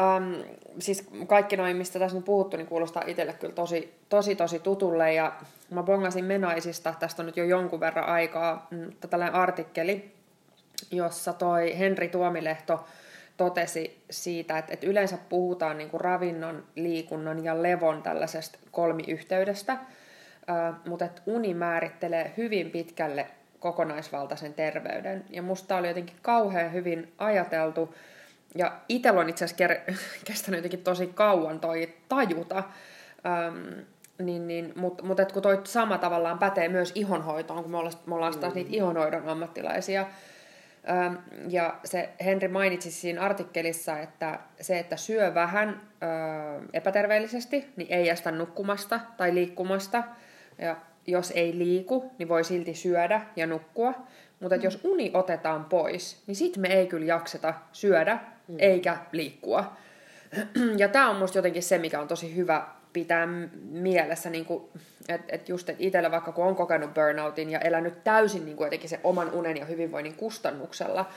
Um, 0.00 0.44
siis 0.78 1.08
kaikki 1.26 1.56
noin, 1.56 1.76
mistä 1.76 1.98
tässä 1.98 2.16
on 2.16 2.22
puhuttu, 2.22 2.56
niin 2.56 2.66
kuulostaa 2.66 3.02
itselle 3.06 3.32
kyllä 3.32 3.54
tosi, 3.54 3.94
tosi, 4.08 4.34
tosi 4.34 4.58
tutulle. 4.58 5.12
Ja 5.14 5.32
mä 5.70 5.82
bongasin 5.82 6.24
Menaisista, 6.24 6.94
tästä 6.98 7.22
on 7.22 7.26
nyt 7.26 7.36
jo 7.36 7.44
jonkun 7.44 7.80
verran 7.80 8.04
aikaa, 8.04 8.66
mm, 8.70 8.92
tällainen 9.10 9.34
artikkeli, 9.34 10.12
jossa 10.90 11.32
toi 11.32 11.78
Henri 11.78 12.08
Tuomilehto 12.08 12.84
totesi 13.36 14.02
siitä, 14.10 14.58
että, 14.58 14.72
että 14.72 14.86
yleensä 14.86 15.18
puhutaan 15.28 15.78
niin 15.78 15.90
kuin 15.90 16.00
ravinnon, 16.00 16.64
liikunnan 16.76 17.44
ja 17.44 17.62
levon 17.62 18.02
tällaisesta 18.02 18.58
kolmiyhteydestä, 18.70 19.76
mutta 20.86 21.04
että 21.04 21.22
uni 21.26 21.54
määrittelee 21.54 22.32
hyvin 22.36 22.70
pitkälle 22.70 23.26
kokonaisvaltaisen 23.58 24.54
terveyden. 24.54 25.24
Ja 25.30 25.42
musta 25.42 25.76
oli 25.76 25.88
jotenkin 25.88 26.16
kauhean 26.22 26.72
hyvin 26.72 27.12
ajateltu, 27.18 27.94
ja 28.54 28.72
itsellä 28.88 29.20
on 29.20 29.28
itse 29.28 29.44
asiassa 29.44 29.74
kestänyt 30.26 30.58
jotenkin 30.58 30.82
tosi 30.82 31.06
kauan 31.06 31.60
toi 31.60 31.94
tajuta, 32.08 32.64
ähm, 33.26 33.80
niin, 34.18 34.48
niin, 34.48 34.72
mutta 34.76 35.04
mut 35.04 35.18
kun 35.32 35.42
toi 35.42 35.60
sama 35.64 35.98
tavallaan 35.98 36.38
pätee 36.38 36.68
myös 36.68 36.92
ihonhoitoon, 36.94 37.62
kun 37.62 37.70
me 37.70 37.76
ollaan, 37.76 37.94
me 38.06 38.14
ollaan 38.14 38.38
taas 38.38 38.52
mm. 38.52 38.56
niitä 38.56 38.70
ihonhoidon 38.72 39.28
ammattilaisia, 39.28 40.06
ja 41.48 41.74
se 41.84 42.08
Henri 42.24 42.48
mainitsi 42.48 42.90
siinä 42.90 43.20
artikkelissa, 43.20 43.98
että 43.98 44.38
se, 44.60 44.78
että 44.78 44.96
syö 44.96 45.34
vähän 45.34 45.68
äh, 45.68 46.62
epäterveellisesti, 46.72 47.68
niin 47.76 47.92
ei 47.92 48.08
estä 48.08 48.30
nukkumasta 48.30 49.00
tai 49.16 49.34
liikkumasta. 49.34 50.02
Ja 50.58 50.76
jos 51.06 51.30
ei 51.30 51.58
liiku, 51.58 52.12
niin 52.18 52.28
voi 52.28 52.44
silti 52.44 52.74
syödä 52.74 53.20
ja 53.36 53.46
nukkua. 53.46 53.94
Mutta 54.40 54.56
mm. 54.56 54.62
jos 54.62 54.80
uni 54.84 55.10
otetaan 55.14 55.64
pois, 55.64 56.22
niin 56.26 56.36
sitten 56.36 56.60
me 56.60 56.68
ei 56.68 56.86
kyllä 56.86 57.06
jakseta 57.06 57.54
syödä 57.72 58.18
mm. 58.48 58.56
eikä 58.58 58.96
liikkua. 59.12 59.72
Ja 60.78 60.88
tämä 60.88 61.10
on 61.10 61.16
musta 61.16 61.38
jotenkin 61.38 61.62
se, 61.62 61.78
mikä 61.78 62.00
on 62.00 62.08
tosi 62.08 62.36
hyvä 62.36 62.66
pitää 62.92 63.26
mielessä, 63.70 64.30
niin 64.30 64.46
että 65.08 65.36
et 65.36 65.48
just 65.48 65.68
et 65.68 65.76
itsellä 65.78 66.10
vaikka 66.10 66.32
kun 66.32 66.46
on 66.46 66.56
kokenut 66.56 66.94
burnoutin 66.94 67.50
ja 67.50 67.58
elänyt 67.58 68.04
täysin 68.04 68.44
niin 68.44 68.56
kuin 68.56 68.66
jotenkin 68.66 68.90
se 68.90 69.00
oman 69.04 69.30
unen 69.30 69.56
ja 69.56 69.64
hyvinvoinnin 69.64 70.14
kustannuksella, 70.14 71.08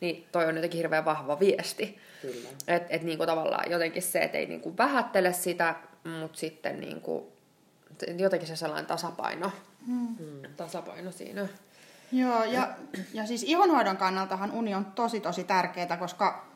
niin 0.00 0.26
toi 0.32 0.46
on 0.46 0.56
jotenkin 0.56 0.78
hirveän 0.78 1.04
vahva 1.04 1.40
viesti. 1.40 1.98
Että 2.68 2.94
et 2.94 3.02
niin 3.02 3.18
kuin 3.18 3.26
tavallaan 3.26 3.70
jotenkin 3.70 4.02
se, 4.02 4.18
että 4.18 4.38
ei 4.38 4.46
niin 4.46 4.60
kuin 4.60 4.78
vähättele 4.78 5.32
sitä, 5.32 5.74
mutta 6.20 6.38
sitten 6.38 6.80
niin 6.80 7.00
kuin, 7.00 7.24
jotenkin 8.16 8.48
se 8.48 8.56
sellainen 8.56 8.86
tasapaino, 8.86 9.52
hmm. 9.86 10.16
tasapaino 10.56 11.10
siinä. 11.10 11.48
Joo, 12.12 12.44
ja, 12.44 12.68
ja 13.14 13.26
siis 13.26 13.42
ihonhoidon 13.42 13.96
kannaltahan 13.96 14.52
uni 14.52 14.74
on 14.74 14.84
tosi 14.84 15.20
tosi 15.20 15.44
tärkeää, 15.44 15.96
koska 15.96 16.53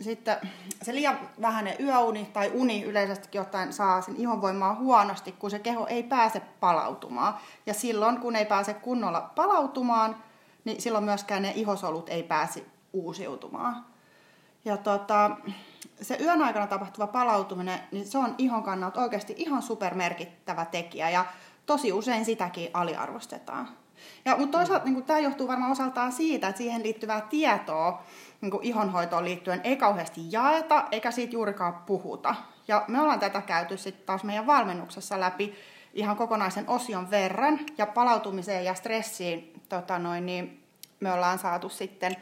sitten 0.00 0.36
se 0.82 0.94
liian 0.94 1.18
vähäinen 1.40 1.76
yöuni 1.80 2.30
tai 2.32 2.50
uni 2.54 2.82
yleisestikin 2.82 3.40
ottaen 3.40 3.72
saa 3.72 4.02
sen 4.02 4.16
ihonvoimaa 4.16 4.74
huonosti, 4.74 5.32
kun 5.32 5.50
se 5.50 5.58
keho 5.58 5.86
ei 5.86 6.02
pääse 6.02 6.40
palautumaan. 6.40 7.34
Ja 7.66 7.74
silloin, 7.74 8.20
kun 8.20 8.36
ei 8.36 8.44
pääse 8.44 8.74
kunnolla 8.74 9.20
palautumaan, 9.20 10.16
niin 10.64 10.82
silloin 10.82 11.04
myöskään 11.04 11.42
ne 11.42 11.52
ihosolut 11.56 12.08
ei 12.08 12.22
pääse 12.22 12.64
uusiutumaan. 12.92 13.84
Ja 14.64 14.76
tota, 14.76 15.30
se 16.00 16.16
yön 16.20 16.42
aikana 16.42 16.66
tapahtuva 16.66 17.06
palautuminen, 17.06 17.80
niin 17.92 18.06
se 18.06 18.18
on 18.18 18.34
ihon 18.38 18.62
kannalta 18.62 19.00
oikeasti 19.00 19.34
ihan 19.36 19.62
supermerkittävä 19.62 20.64
tekijä 20.64 21.10
ja 21.10 21.24
tosi 21.66 21.92
usein 21.92 22.24
sitäkin 22.24 22.70
aliarvostetaan. 22.74 23.68
Ja, 24.24 24.36
mutta 24.36 24.58
toisaalta 24.58 24.84
niin 24.84 25.04
tämä 25.04 25.18
johtuu 25.18 25.48
varmaan 25.48 25.72
osaltaan 25.72 26.12
siitä, 26.12 26.48
että 26.48 26.58
siihen 26.58 26.82
liittyvää 26.82 27.20
tietoa 27.20 28.02
niin 28.40 28.52
ihonhoitoon 28.62 29.24
liittyen 29.24 29.60
ei 29.64 29.76
kauheasti 29.76 30.20
jaeta 30.30 30.84
eikä 30.90 31.10
siitä 31.10 31.32
juurikaan 31.32 31.74
puhuta. 31.74 32.34
Ja 32.68 32.84
me 32.88 33.00
ollaan 33.00 33.20
tätä 33.20 33.40
käyty 33.40 33.76
sitten 33.76 34.06
taas 34.06 34.24
meidän 34.24 34.46
valmennuksessa 34.46 35.20
läpi 35.20 35.54
ihan 35.94 36.16
kokonaisen 36.16 36.68
osion 36.68 37.10
verran 37.10 37.60
ja 37.78 37.86
palautumiseen 37.86 38.64
ja 38.64 38.74
stressiin 38.74 39.60
tota 39.68 39.98
noin, 39.98 40.26
niin 40.26 40.64
me 41.00 41.12
ollaan 41.12 41.38
saatu 41.38 41.68
sitten 41.68 42.16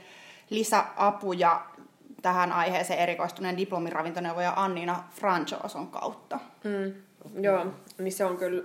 lisäapuja 0.50 1.60
tähän 2.22 2.52
aiheeseen 2.52 3.00
erikoistuneen 3.00 3.56
diplomiravintoneuvoja 3.56 4.52
Annina 4.56 5.04
Franchoson 5.10 5.88
kautta. 5.88 6.40
Mm, 6.64 6.94
joo, 7.42 7.66
niin 7.98 8.12
se 8.12 8.24
on 8.24 8.36
kyllä 8.36 8.62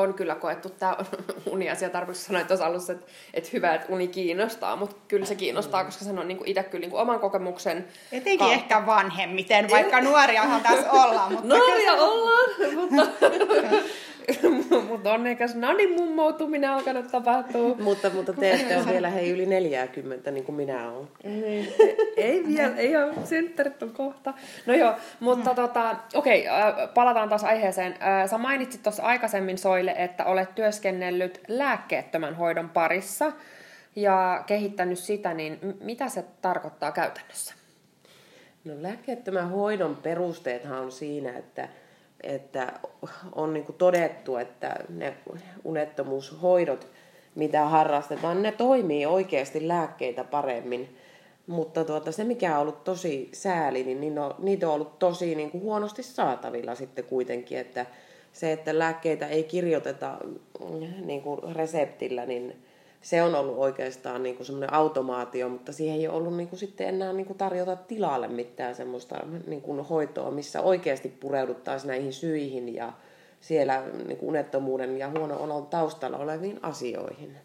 on 0.00 0.14
kyllä 0.14 0.34
koettu 0.34 0.68
tämä 0.70 0.96
uniasia 1.50 1.90
tarkoitus 1.90 2.24
sanoa 2.24 2.44
tuossa 2.44 2.66
alussa, 2.66 2.92
että, 2.92 3.06
että 3.34 3.50
hyvä, 3.52 3.74
että 3.74 3.86
uni 3.92 4.08
kiinnostaa, 4.08 4.76
mutta 4.76 4.96
kyllä 5.08 5.26
se 5.26 5.34
kiinnostaa, 5.34 5.84
koska 5.84 6.04
se 6.04 6.10
on 6.10 6.28
niin 6.28 6.38
itse 6.44 6.62
kyllä 6.62 6.80
niin 6.80 6.90
kuin 6.90 7.02
oman 7.02 7.20
kokemuksen 7.20 7.88
Etenkin 8.12 8.38
kautta. 8.38 8.54
ehkä 8.54 8.86
vanhemmiten, 8.86 9.70
vaikka 9.70 10.00
nuoriahan 10.00 10.62
tässä 10.62 10.90
ollaan. 11.02 11.32
Mutta 11.32 11.48
Nuoria 11.48 11.92
ollaan, 11.92 12.50
mutta 12.74 13.02
mutta 15.00 15.12
onnekas 15.12 15.54
Nanin 15.54 15.92
mummoutuminen 15.92 16.70
alkanut 16.70 17.06
tapahtua. 17.10 17.76
mutta, 17.76 18.10
mutta 18.10 18.32
te 18.32 18.52
ette 18.52 18.76
ole 18.76 18.86
vielä 18.86 19.10
hei 19.10 19.30
yli 19.30 19.46
40, 19.46 20.30
niin 20.30 20.44
kuin 20.44 20.56
minä 20.56 20.90
olen. 20.90 21.08
Ei, 21.24 21.74
ei 22.16 22.46
vielä, 22.46 22.76
ei 22.76 22.96
ole 22.96 23.14
synttärit 23.24 23.82
on 23.82 23.90
kohta. 23.92 24.34
No 24.66 24.74
joo, 24.74 24.94
mutta 25.20 25.54
tota, 25.54 25.96
okei, 26.14 26.48
okay, 26.48 26.88
palataan 26.94 27.28
taas 27.28 27.44
aiheeseen. 27.44 27.94
Sä 28.30 28.38
mainitsit 28.38 28.82
tuossa 28.82 29.02
aikaisemmin 29.02 29.58
Soille, 29.58 29.94
että 29.98 30.24
olet 30.24 30.54
työskennellyt 30.54 31.40
lääkkeettömän 31.48 32.36
hoidon 32.36 32.68
parissa 32.68 33.32
ja 33.96 34.44
kehittänyt 34.46 34.98
sitä, 34.98 35.34
niin 35.34 35.58
mitä 35.80 36.08
se 36.08 36.24
tarkoittaa 36.42 36.92
käytännössä? 36.92 37.54
No 38.64 38.74
lääkkeettömän 38.76 39.50
hoidon 39.50 39.96
perusteethan 39.96 40.78
on 40.78 40.92
siinä, 40.92 41.38
että 41.38 41.68
että 42.22 42.72
on 43.34 43.52
niin 43.52 43.66
todettu, 43.78 44.36
että 44.36 44.74
ne 44.88 45.16
unettomuushoidot, 45.64 46.86
mitä 47.34 47.64
harrastetaan, 47.64 48.42
ne 48.42 48.52
toimii 48.52 49.06
oikeasti 49.06 49.68
lääkkeitä 49.68 50.24
paremmin. 50.24 50.96
Mutta 51.46 51.84
tuota, 51.84 52.12
se, 52.12 52.24
mikä 52.24 52.54
on 52.54 52.62
ollut 52.62 52.84
tosi 52.84 53.28
sääli, 53.32 53.84
niin 53.84 54.14
niitä 54.38 54.68
on 54.68 54.74
ollut 54.74 54.98
tosi 54.98 55.34
niin 55.34 55.50
kuin 55.50 55.62
huonosti 55.62 56.02
saatavilla 56.02 56.74
sitten 56.74 57.04
kuitenkin, 57.04 57.58
että 57.58 57.86
se, 58.32 58.52
että 58.52 58.78
lääkkeitä 58.78 59.26
ei 59.26 59.44
kirjoiteta 59.44 60.18
niin 61.04 61.22
kuin 61.22 61.56
reseptillä, 61.56 62.26
niin 62.26 62.62
se 63.00 63.22
on 63.22 63.34
ollut 63.34 63.58
oikeastaan 63.58 64.22
niin 64.22 64.44
semmoinen 64.44 64.72
automaatio, 64.72 65.48
mutta 65.48 65.72
siihen 65.72 65.96
ei 65.96 66.08
ole 66.08 66.16
ollut 66.16 66.36
niin 66.36 66.48
kuin 66.48 66.60
sitten 66.60 66.88
enää 66.88 67.12
niin 67.12 67.26
kuin 67.26 67.38
tarjota 67.38 67.76
tilalle 67.76 68.28
mitään 68.28 68.74
semmoista 68.74 69.16
niin 69.46 69.62
kuin 69.62 69.80
hoitoa, 69.80 70.30
missä 70.30 70.60
oikeasti 70.60 71.08
pureuduttaisiin 71.08 71.88
näihin 71.88 72.12
syihin 72.12 72.74
ja 72.74 72.92
siellä 73.40 73.82
niin 74.06 74.18
kuin 74.18 74.28
unettomuuden 74.28 74.98
ja 74.98 75.10
huono 75.10 75.36
olon 75.36 75.66
taustalla 75.66 76.18
oleviin 76.18 76.58
asioihin. 76.62 77.36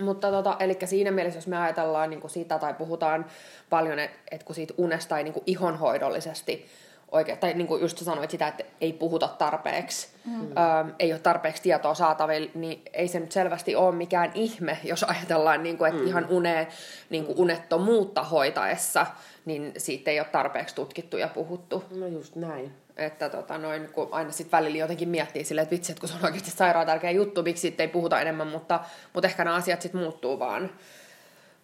Mutta 0.00 0.30
tota, 0.30 0.56
eli 0.60 0.78
siinä 0.84 1.10
mielessä, 1.10 1.38
jos 1.38 1.46
me 1.46 1.58
ajatellaan 1.58 2.10
niin 2.10 2.20
kuin 2.20 2.30
sitä 2.30 2.58
tai 2.58 2.74
puhutaan 2.74 3.26
paljon, 3.70 3.98
että 3.98 4.18
et 4.30 4.42
kun 4.42 4.54
siitä 4.54 4.74
unesta 4.78 5.18
ei 5.18 5.24
niin 5.24 5.34
kuin 5.34 5.44
ihonhoidollisesti 5.46 6.66
oikein, 7.14 7.38
tai 7.38 7.54
niin 7.54 7.66
kuin 7.66 7.82
just 7.82 7.98
sanoit 7.98 8.30
sitä, 8.30 8.48
että 8.48 8.64
ei 8.80 8.92
puhuta 8.92 9.28
tarpeeksi, 9.28 10.08
mm. 10.24 10.40
ö, 10.42 10.94
ei 10.98 11.12
ole 11.12 11.20
tarpeeksi 11.20 11.62
tietoa 11.62 11.94
saatavilla, 11.94 12.50
niin 12.54 12.82
ei 12.92 13.08
se 13.08 13.20
nyt 13.20 13.32
selvästi 13.32 13.76
ole 13.76 13.94
mikään 13.94 14.30
ihme, 14.34 14.78
jos 14.84 15.02
ajatellaan, 15.02 15.62
niin 15.62 15.78
kuin, 15.78 15.88
että 15.88 16.02
mm. 16.02 16.08
ihan 16.08 16.26
une, 16.30 16.68
niin 17.10 17.26
kuin 17.26 17.38
unettomuutta 17.38 18.22
hoitaessa, 18.22 19.06
niin 19.44 19.72
siitä 19.76 20.10
ei 20.10 20.20
ole 20.20 20.26
tarpeeksi 20.32 20.74
tutkittu 20.74 21.16
ja 21.16 21.28
puhuttu. 21.28 21.84
No 21.96 22.06
just 22.06 22.36
näin. 22.36 22.72
Että 22.96 23.28
tota, 23.28 23.58
noin, 23.58 23.88
kun 23.92 24.08
aina 24.10 24.30
sitten 24.30 24.58
välillä 24.58 24.78
jotenkin 24.78 25.08
miettii 25.08 25.44
silleen, 25.44 25.62
että 25.62 25.74
vitsi, 25.74 25.92
että 25.92 26.00
kun 26.00 26.08
se 26.08 26.14
on 26.14 26.24
oikeasti 26.24 26.50
sairaan 26.50 26.86
tärkeä 26.86 27.10
juttu, 27.10 27.42
miksi 27.42 27.60
siitä 27.60 27.82
ei 27.82 27.88
puhuta 27.88 28.20
enemmän, 28.20 28.46
mutta, 28.46 28.80
mutta 29.12 29.28
ehkä 29.28 29.44
nämä 29.44 29.56
asiat 29.56 29.82
sitten 29.82 30.00
muuttuu 30.00 30.38
vaan, 30.38 30.70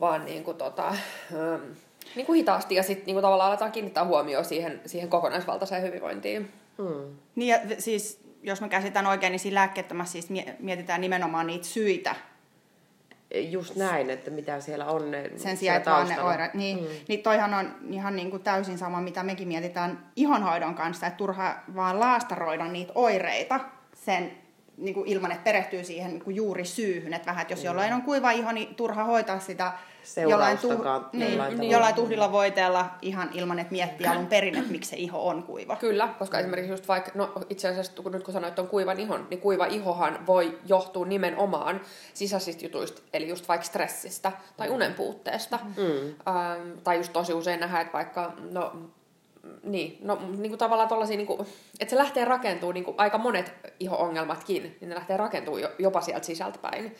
vaan 0.01 0.25
niin 0.25 0.45
kuin, 0.45 0.57
tota, 0.57 0.95
niin 2.17 2.27
kuin 2.27 2.37
hitaasti 2.37 2.75
ja 2.75 2.83
sitten 2.83 3.07
niin 3.07 3.15
kuin 3.15 3.23
tavallaan 3.23 3.51
aletaan 3.51 3.73
kiinnittää 3.73 4.05
huomioon 4.05 4.45
siihen, 4.45 4.81
siihen 4.87 5.09
kokonaisvaltaiseen 5.09 5.83
hyvinvointiin. 5.83 6.51
Hmm. 6.79 7.17
Niin 7.35 7.49
ja 7.49 7.59
siis, 7.79 8.21
jos 8.43 8.61
mä 8.61 8.69
käsitän 8.69 9.07
oikein, 9.07 9.31
niin 9.31 9.41
siinä 9.41 9.55
lääkkeettömässä 9.55 10.13
siis 10.13 10.29
mietitään 10.59 11.01
nimenomaan 11.01 11.47
niitä 11.47 11.67
syitä. 11.67 12.15
Just 13.35 13.77
näin, 13.77 14.11
että 14.11 14.31
mitä 14.31 14.61
siellä 14.61 14.87
on 14.87 15.11
ne 15.11 15.31
Sen 15.37 15.57
sijaan, 15.57 15.79
että 15.79 15.91
vaan 15.91 16.09
ne 16.09 16.23
oireet. 16.23 16.55
Niin, 16.55 16.79
hmm. 16.79 16.89
niin 17.09 17.23
toihan 17.23 17.55
on 17.55 17.75
ihan 17.91 18.17
niin 18.17 18.31
kuin 18.31 18.43
täysin 18.43 18.79
sama, 18.79 19.01
mitä 19.01 19.23
mekin 19.23 19.49
mietitään 19.49 20.07
ihonhoidon 20.17 20.75
kanssa, 20.75 21.07
että 21.07 21.17
turha 21.17 21.55
vaan 21.75 22.01
laastaroida 22.01 22.65
niitä 22.65 22.93
oireita 22.95 23.61
sen 23.95 24.33
niin 24.77 24.95
kuin 24.95 25.09
ilman, 25.09 25.33
että 25.33 25.45
perehtyy 25.45 25.85
siihen 25.85 26.11
niin 26.11 26.23
kuin 26.23 26.37
juuri 26.37 26.65
syyhyn. 26.65 27.15
Että 27.15 27.27
vähän, 27.27 27.43
että 27.43 27.53
jos 27.53 27.65
jollain 27.65 27.93
on 27.93 28.03
kuiva 28.03 28.31
iho, 28.31 28.53
niin 28.53 28.75
turha 28.75 29.05
hoitaa 29.05 29.41
sitä 29.41 29.73
jollain, 30.31 30.59
tuh- 30.59 31.09
niin, 31.13 31.59
niin, 31.59 31.71
jollain 31.71 31.95
tuhdilla 31.95 32.33
voiteella 32.33 32.87
ihan 33.03 33.31
ilman, 33.35 33.59
että 33.59 33.73
miettii 33.73 34.07
alun 34.07 34.27
perin, 34.27 34.57
että 34.57 34.71
miksi 34.71 34.91
se 34.91 34.97
iho 34.97 35.29
on 35.29 35.43
kuiva. 35.43 35.77
Kyllä, 35.77 36.09
koska 36.19 36.37
mm. 36.37 36.41
esimerkiksi 36.41 36.73
just 36.73 36.89
vaikka, 36.89 37.11
no 37.15 37.33
itse 37.51 37.69
asiassa 37.69 38.03
kun 38.03 38.13
nyt 38.13 38.23
kun 38.23 38.33
sanoit, 38.33 38.49
että 38.49 38.63
on 38.63 38.69
kuivan 38.69 39.01
ihon, 39.01 39.27
niin 39.31 39.41
kuiva 39.41 39.67
ihohan 39.67 40.27
voi 40.27 40.59
johtua 40.67 41.07
nimenomaan 41.07 41.81
sisäisistä 42.15 42.65
jutuista, 42.65 43.03
eli 43.13 43.29
just 43.29 43.49
vaikka 43.49 43.67
stressistä 43.67 44.33
tai 44.57 44.69
unen 44.71 44.95
puutteesta. 44.95 45.59
Mm. 45.77 46.09
Ähm, 46.29 46.79
tai 46.85 46.97
just 46.97 47.13
tosi 47.13 47.35
usein 47.35 47.61
nähdään, 47.61 47.83
että 47.83 47.93
vaikka, 47.93 48.33
no 48.51 48.73
niin, 49.63 49.99
no 50.03 50.19
niin 50.37 50.51
kuin 50.51 50.59
tavallaan 50.59 50.89
tollasia, 50.89 51.17
niin 51.17 51.27
kuin, 51.27 51.41
että 51.81 51.91
se 51.91 51.97
lähtee 51.97 52.25
rakentuu 52.25 52.73
niin 52.73 52.85
kuin 52.85 52.95
aika 52.99 53.19
monet 53.19 53.53
iho-ongelmatkin, 53.81 54.77
niin 54.81 54.89
ne 54.89 54.95
lähtee 54.95 55.17
rakentuu 55.17 55.59
jopa 55.79 56.01
sieltä 56.01 56.27
sisältäpäin. 56.27 56.97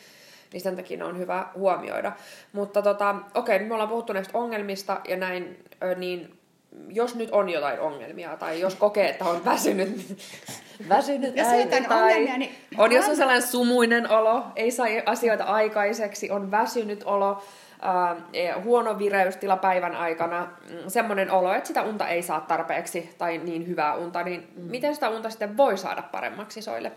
Niin 0.53 0.61
sen 0.61 0.75
takia 0.75 0.97
ne 0.97 1.03
on 1.03 1.17
hyvä 1.17 1.45
huomioida. 1.55 2.11
Mutta 2.53 2.81
tota, 2.81 3.15
okei, 3.33 3.59
nyt 3.59 3.67
me 3.67 3.73
ollaan 3.73 3.89
puhuttu 3.89 4.13
näistä 4.13 4.37
ongelmista 4.37 5.01
ja 5.07 5.17
näin, 5.17 5.63
niin 5.97 6.41
jos 6.89 7.15
nyt 7.15 7.31
on 7.31 7.49
jotain 7.49 7.79
ongelmia 7.79 8.37
tai 8.37 8.59
jos 8.59 8.75
kokee, 8.75 9.09
että 9.09 9.25
on 9.25 9.45
väsynyt, 9.45 10.17
väsynyt 10.89 11.37
jos 11.37 11.47
äiti, 11.47 11.83
tai 11.87 12.01
ongelmia, 12.03 12.37
niin 12.37 12.55
on 12.77 12.91
jos 12.91 13.09
on 13.09 13.15
sellainen 13.15 13.47
sumuinen 13.47 14.11
olo, 14.11 14.43
ei 14.55 14.71
saa 14.71 14.87
asioita 15.05 15.43
aikaiseksi, 15.43 16.31
on 16.31 16.51
väsynyt 16.51 17.03
olo, 17.03 17.43
äh, 17.85 18.63
huono 18.63 18.99
vireystila 18.99 19.57
päivän 19.57 19.95
aikana, 19.95 20.47
mm, 20.69 20.77
semmoinen 20.87 21.31
olo, 21.31 21.53
että 21.53 21.67
sitä 21.67 21.83
unta 21.83 22.07
ei 22.07 22.21
saa 22.21 22.41
tarpeeksi 22.41 23.09
tai 23.17 23.37
niin 23.37 23.67
hyvää 23.67 23.95
unta, 23.95 24.23
niin 24.23 24.47
mm. 24.55 24.63
miten 24.63 24.93
sitä 24.95 25.09
unta 25.09 25.29
sitten 25.29 25.57
voi 25.57 25.77
saada 25.77 26.01
paremmaksi 26.01 26.61
soille? 26.61 26.91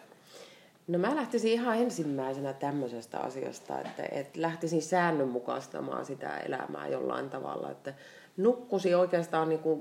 No 0.87 0.99
mä 0.99 1.17
lähtisin 1.17 1.53
ihan 1.53 1.79
ensimmäisenä 1.79 2.53
tämmöisestä 2.53 3.19
asiasta, 3.19 3.81
että, 3.81 4.03
että 4.13 4.43
lähtisin 4.43 4.83
säännönmukaistamaan 4.83 6.05
sitä 6.05 6.39
elämää 6.39 6.89
jollain 6.89 7.31
tavalla, 7.31 7.71
että 7.71 7.95
nukkusi 8.37 8.95
oikeastaan 8.95 9.49
niin 9.49 9.59
kuin 9.59 9.81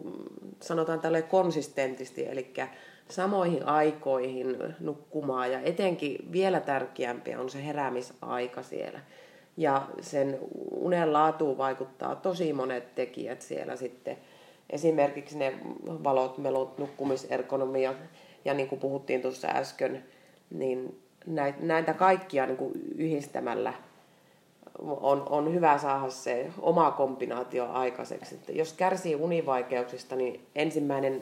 sanotaan 0.62 1.00
tälle 1.00 1.22
konsistentisti, 1.22 2.26
eli 2.28 2.54
samoihin 3.10 3.66
aikoihin 3.66 4.58
nukkumaan 4.80 5.52
ja 5.52 5.60
etenkin 5.60 6.32
vielä 6.32 6.60
tärkeämpiä 6.60 7.40
on 7.40 7.50
se 7.50 7.66
heräämisaika 7.66 8.64
siellä. 8.64 9.00
Ja 9.58 9.88
sen 10.02 10.40
unen 10.72 11.14
laatuun 11.14 11.58
vaikuttaa 11.58 12.16
tosi 12.16 12.54
monet 12.54 12.96
tekijät 12.96 13.42
siellä 13.42 13.76
sitten. 13.76 14.18
Esimerkiksi 14.70 15.38
ne 15.38 15.60
valot, 16.04 16.38
melot, 16.38 16.78
nukkumisergonomia 16.78 17.94
ja 18.46 18.54
niin 18.54 18.70
kuin 18.70 18.80
puhuttiin 18.80 19.22
tuossa 19.22 19.48
äsken, 19.48 20.04
niin 20.54 21.04
näitä 21.60 21.94
kaikkia 21.94 22.46
niin 22.46 22.58
kuin 22.58 22.72
yhdistämällä 22.98 23.74
on, 24.80 25.24
on 25.30 25.54
hyvä 25.54 25.78
saada 25.78 26.10
se 26.10 26.52
oma 26.60 26.92
kombinaatio 26.92 27.72
aikaiseksi. 27.72 28.36
Että 28.36 28.52
jos 28.52 28.74
kärsii 28.74 29.16
univaikeuksista, 29.16 30.16
niin 30.16 30.48
ensimmäinen, 30.56 31.22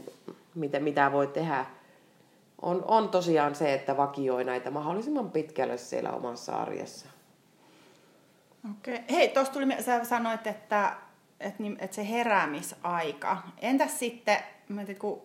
mitä, 0.55 0.79
mitä 0.79 1.11
voi 1.11 1.27
tehdä, 1.27 1.65
on, 2.61 2.83
on 2.87 3.09
tosiaan 3.09 3.55
se, 3.55 3.73
että 3.73 3.97
vakioi 3.97 4.43
näitä 4.43 4.71
mahdollisimman 4.71 5.31
pitkälle 5.31 5.77
siellä 5.77 6.11
omassa 6.11 6.55
arjessa. 6.55 7.05
Okei. 8.71 8.99
Hei, 9.11 9.27
tuossa 9.27 9.53
tuli, 9.53 9.65
sä 9.79 10.03
sanoit, 10.03 10.47
että, 10.47 10.95
että, 11.39 11.63
että 11.79 11.95
se 11.95 12.09
heräämisaika. 12.09 13.37
Entäs 13.61 13.99
sitten, 13.99 14.37
mä 14.69 14.85
tiedän, 14.85 15.01
kun 15.01 15.21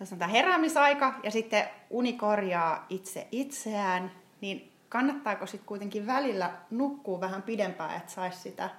jos 0.00 0.12
on 0.12 0.18
tämä 0.18 0.32
heräämisaika 0.32 1.14
ja 1.22 1.30
sitten 1.30 1.64
uni 1.90 2.12
korjaa 2.12 2.86
itse 2.88 3.28
itseään, 3.32 4.12
niin 4.40 4.72
kannattaako 4.88 5.46
sitten 5.46 5.66
kuitenkin 5.66 6.06
välillä 6.06 6.50
nukkua 6.70 7.20
vähän 7.20 7.42
pidempään, 7.42 7.96
että 7.96 8.12
saisi 8.12 8.38
sitä 8.38 8.70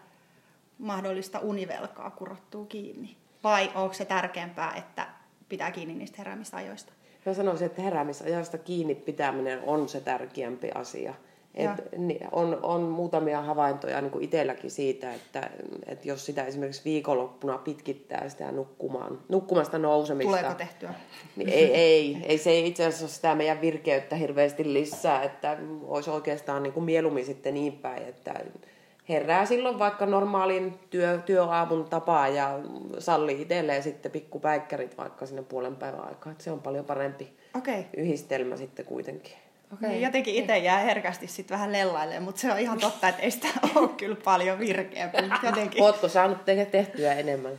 mahdollista 0.77 1.39
univelkaa 1.39 2.11
kurottua 2.11 2.65
kiinni? 2.65 3.17
Vai 3.43 3.71
onko 3.75 3.93
se 3.93 4.05
tärkeämpää, 4.05 4.73
että 4.75 5.07
pitää 5.49 5.71
kiinni 5.71 5.95
niistä 5.95 6.17
heräämisajoista? 6.17 6.93
Mä 7.25 7.33
sanoisin, 7.33 7.65
että 7.65 7.81
heräämisajasta 7.81 8.57
kiinni 8.57 8.95
pitäminen 8.95 9.59
on 9.65 9.89
se 9.89 10.01
tärkeämpi 10.01 10.71
asia. 10.75 11.13
Et 11.57 11.69
on, 12.31 12.59
on 12.63 12.81
muutamia 12.81 13.41
havaintoja 13.41 14.01
niin 14.01 14.11
kuin 14.11 14.23
itselläkin 14.23 14.71
siitä, 14.71 15.13
että, 15.13 15.49
että 15.85 16.07
jos 16.07 16.25
sitä 16.25 16.45
esimerkiksi 16.45 16.81
viikonloppuna 16.85 17.57
pitkittää 17.57 18.29
sitä 18.29 18.51
nukkumaan, 18.51 19.19
nukkumasta 19.29 19.77
nousemista. 19.77 20.37
Tuleeko 20.37 20.53
tehtyä? 20.53 20.93
Niin 21.35 21.49
ei, 21.49 21.73
ei, 21.73 22.17
ei, 22.25 22.37
se 22.37 22.49
ei 22.49 22.67
itse 22.67 22.85
asiassa 22.85 23.15
sitä 23.15 23.35
meidän 23.35 23.61
virkeyttä 23.61 24.15
hirveästi 24.15 24.73
lisää, 24.73 25.23
että 25.23 25.57
olisi 25.83 26.09
oikeastaan 26.09 26.63
niin 26.63 26.73
kuin 26.73 26.83
mieluummin 26.83 27.25
sitten 27.25 27.53
niin 27.53 27.73
päin, 27.73 28.03
että 28.03 28.33
herää 29.09 29.45
silloin 29.45 29.79
vaikka 29.79 30.05
normaalin 30.05 30.79
työ, 30.89 31.19
työaamun 31.25 31.85
tapaa 31.85 32.27
ja 32.27 32.59
sallii 32.99 33.41
itselleen 33.41 33.83
sitten 33.83 34.11
pikkupäikkärit 34.11 34.97
vaikka 34.97 35.25
sinne 35.25 35.43
puolen 35.43 35.75
päivän 35.75 36.07
aikaa. 36.07 36.33
Se 36.37 36.51
on 36.51 36.59
paljon 36.59 36.85
parempi 36.85 37.37
okay. 37.57 37.83
yhdistelmä 37.97 38.57
sitten 38.57 38.85
kuitenkin. 38.85 39.46
Okay. 39.73 39.89
Niin 39.89 40.01
jotenkin 40.01 40.35
itse 40.35 40.57
jää 40.57 40.79
herkästi 40.79 41.27
sitten 41.27 41.55
vähän 41.55 41.71
lellailemaan, 41.71 42.23
mutta 42.23 42.41
se 42.41 42.51
on 42.51 42.59
ihan 42.59 42.79
totta, 42.79 43.07
että 43.07 43.21
ei 43.21 43.31
sitä 43.31 43.47
ole 43.75 43.89
kyllä 43.89 44.17
paljon 44.23 44.59
virkeämpi. 44.59 45.17
Jotenkin... 45.43 45.81
Ootko 45.81 46.07
saanut 46.07 46.45
tehdä 46.45 46.65
tehtyä 46.65 47.13
enemmän? 47.13 47.53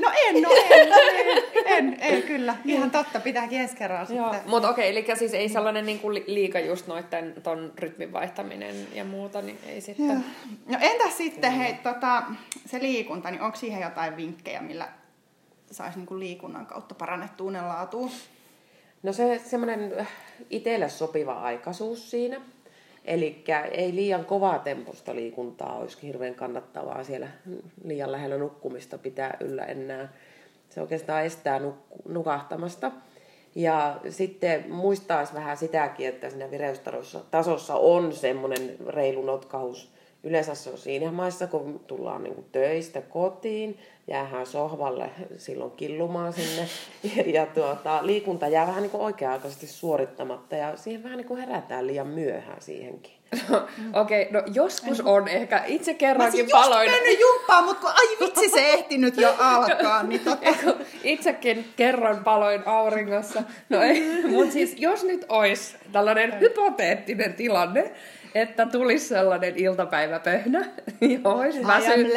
No 0.00 0.10
en, 0.26 0.42
no 0.42 0.50
en, 0.70 0.90
no 0.90 0.96
en, 0.96 1.42
en, 1.66 1.96
en 2.00 2.22
kyllä. 2.22 2.56
Ihan 2.64 2.90
totta, 2.90 3.20
pitääkin 3.20 3.60
ensi 3.60 3.76
kerralla 3.76 4.06
sitten. 4.06 4.40
Mutta 4.46 4.70
okei, 4.70 4.90
okay, 4.90 5.02
eli 5.02 5.18
siis 5.18 5.34
ei 5.34 5.48
sellainen 5.48 5.86
niin 5.86 5.98
kuin 5.98 6.24
liika 6.26 6.60
just 6.60 6.86
noiden 6.86 7.34
ton 7.42 7.72
rytmin 7.78 8.12
vaihtaminen 8.12 8.76
ja 8.94 9.04
muuta, 9.04 9.42
niin 9.42 9.58
ei 9.66 9.80
sitten... 9.80 10.06
Joo. 10.06 10.18
No 10.66 10.78
entä 10.80 11.10
sitten, 11.10 11.52
hei, 11.52 11.74
tota, 11.74 12.22
se 12.66 12.82
liikunta, 12.82 13.30
niin 13.30 13.42
onko 13.42 13.56
siihen 13.56 13.82
jotain 13.82 14.16
vinkkejä, 14.16 14.60
millä 14.60 14.88
saisi 15.70 15.98
niin 15.98 16.06
kuin 16.06 16.20
liikunnan 16.20 16.66
kautta 16.66 16.94
parannettua 16.94 17.46
unenlaatua? 17.46 18.10
No 19.04 19.12
se 19.12 19.40
semmoinen 19.44 19.94
äh, 19.98 20.08
itselle 20.50 20.88
sopiva 20.88 21.32
aikaisuus 21.32 22.10
siinä. 22.10 22.40
Eli 23.04 23.44
ei 23.70 23.94
liian 23.94 24.24
kovaa 24.24 24.58
temposta 24.58 25.14
liikuntaa 25.14 25.78
olisi 25.78 25.98
hirveän 26.02 26.34
kannattavaa 26.34 27.04
siellä 27.04 27.28
liian 27.84 28.12
lähellä 28.12 28.36
nukkumista 28.36 28.98
pitää 28.98 29.36
yllä 29.40 29.64
enää. 29.64 30.12
Se 30.70 30.80
oikeastaan 30.80 31.24
estää 31.24 31.58
nuk- 31.58 32.12
nukahtamasta. 32.12 32.92
Ja 33.54 34.00
sitten 34.08 34.70
muistaisi 34.70 35.34
vähän 35.34 35.56
sitäkin, 35.56 36.08
että 36.08 36.30
siinä 36.30 36.50
vireystasossa 36.50 37.74
on 37.76 38.12
semmoinen 38.12 38.76
reilu 38.86 39.22
notkaus 39.22 39.93
Yleensä 40.24 40.54
se 40.54 40.70
on 40.70 40.78
siinä 40.78 41.12
maissa, 41.12 41.46
kun 41.46 41.80
tullaan 41.86 42.24
niin 42.24 42.44
töistä 42.52 43.00
kotiin, 43.00 43.78
jäähän 44.06 44.46
sohvalle 44.46 45.10
silloin 45.36 45.70
killumaan 45.70 46.32
sinne. 46.32 46.68
Ja, 47.16 47.22
ja 47.26 47.46
tuota, 47.46 48.06
liikunta 48.06 48.48
jää 48.48 48.66
vähän 48.66 48.82
niin 48.82 48.96
oikea-aikaisesti 48.96 49.66
suorittamatta 49.66 50.56
ja 50.56 50.76
siihen 50.76 51.02
vähän 51.02 51.16
niin 51.16 51.28
kuin 51.28 51.40
herätään 51.40 51.86
liian 51.86 52.06
myöhään 52.06 52.62
siihenkin. 52.62 53.12
Okei, 53.92 54.22
okay, 54.22 54.32
no 54.32 54.42
joskus 54.54 55.00
on 55.00 55.28
ehkä. 55.28 55.62
Itse 55.66 55.94
kerrankin 55.94 56.44
Mä 56.44 56.50
paloin. 56.52 56.90
Mä 56.90 56.96
mennyt 56.96 57.20
jumppaan, 57.20 57.64
mutta 57.64 57.80
kun 57.80 57.90
ai 57.90 58.26
vitsi 58.26 58.48
se 58.48 58.72
ehtinyt 58.72 59.16
jo 59.16 59.34
alkaa. 59.38 60.02
Niin 60.02 60.20
totta. 60.20 60.50
Itsekin 61.04 61.72
kerran 61.76 62.24
paloin 62.24 62.62
auringossa. 62.66 63.42
No 63.68 63.82
ei, 63.82 64.22
mutta 64.28 64.52
siis 64.52 64.74
jos 64.78 65.04
nyt 65.04 65.26
olisi 65.28 65.76
tällainen 65.92 66.40
hypoteettinen 66.40 67.34
tilanne, 67.34 67.92
että 68.34 68.66
tulisi 68.66 69.08
sellainen 69.08 69.56
iltapäiväpöhnä 69.56 70.58
ja 71.00 71.18
olisi 71.24 71.66
väsynyt. 71.66 72.12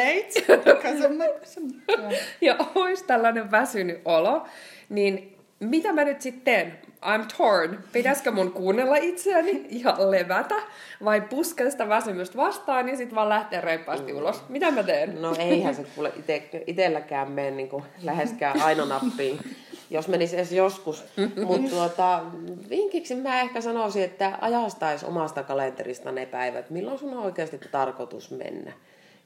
ja 2.42 2.56
olisi 2.76 3.04
tällainen 3.04 3.52
väsynyt 3.52 4.02
olo, 4.06 4.46
niin 4.90 5.38
mitä 5.60 5.94
mä 5.94 6.04
nyt 6.04 6.22
sitten 6.22 6.44
teen? 6.44 6.88
I'm 7.06 7.26
torn. 7.38 7.78
Pitäisikö 7.92 8.32
mun 8.32 8.52
kuunnella 8.52 8.96
itseäni 8.96 9.66
ja 9.70 9.96
levätä 10.12 10.56
vai 11.04 11.22
puskea 11.22 11.72
sitä 11.72 11.90
väsymystä 11.90 12.38
vastaan 12.38 12.90
ja 12.90 12.98
sitten 12.98 13.16
vaan 13.16 13.30
lähteä 13.30 13.62
reippaasti 13.62 14.12
mm. 14.12 14.18
ulos? 14.18 14.44
Mitä 14.50 14.72
mä 14.72 14.84
teen? 14.84 15.22
No 15.22 15.36
eihän 15.40 15.76
se 15.76 15.84
kuule 15.96 16.12
ite, 16.20 16.64
itelläkään 16.68 17.32
mene 17.32 17.52
niin 17.52 17.70
läheskään 18.04 18.62
aino 18.62 18.86
nappiin 18.86 19.40
jos 19.90 20.08
menisi 20.08 20.36
edes 20.36 20.52
joskus. 20.52 21.06
Mutta 21.48 21.70
tuota, 21.70 22.24
vinkiksi 22.70 23.16
mä 23.16 23.42
ehkä 23.42 23.62
sanoisin, 23.62 24.04
että 24.04 24.38
ajastaisi 24.42 25.06
omasta 25.06 25.44
kalenterista 25.44 26.12
ne 26.12 26.26
päivät, 26.26 26.70
milloin 26.70 27.00
sun 27.00 27.14
on 27.14 27.24
oikeasti 27.24 27.60
tarkoitus 27.72 28.32
mennä. 28.32 28.74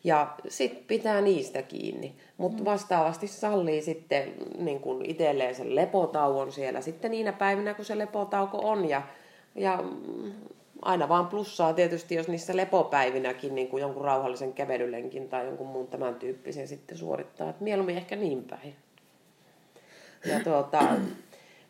Ja 0.04 0.36
sitten 0.48 0.84
pitää 0.88 1.22
niistä 1.22 1.62
kiinni. 1.62 2.16
Mutta 2.38 2.60
mm. 2.60 2.66
vastaavasti 2.66 3.28
sallii 3.28 3.82
sitten 3.82 4.34
niin 4.58 4.80
kun 4.80 5.06
itselleen 5.06 5.56
sen 5.56 5.76
lepotauon 5.76 6.52
siellä 6.52 6.82
sitten 6.82 7.12
niinä 7.12 7.34
päivinä, 7.34 7.74
kun 7.74 7.86
se 7.86 7.98
lepotauko 7.98 8.58
on. 8.58 8.90
Ja, 8.90 9.02
ja 9.56 9.84
aina 10.82 11.10
vaan 11.10 11.28
plussaa 11.28 11.74
tietysti, 11.74 12.16
jos 12.16 12.28
niissä 12.28 12.58
lepopäivinäkin 12.58 13.56
niin 13.56 13.68
kuin 13.68 13.82
jonkun 13.82 14.06
rauhallisen 14.06 14.54
kävelylenkin 14.54 15.30
tai 15.30 15.46
jonkun 15.46 15.68
muun 15.68 15.88
tämän 15.88 16.16
tyyppisen 16.16 16.68
sitten 16.68 16.98
suorittaa. 16.98 17.50
Et 17.50 17.62
mieluummin 17.62 17.98
ehkä 17.98 18.16
niin 18.16 18.44
päin. 18.44 18.76
Ja 20.26 20.40
tuota, 20.40 20.80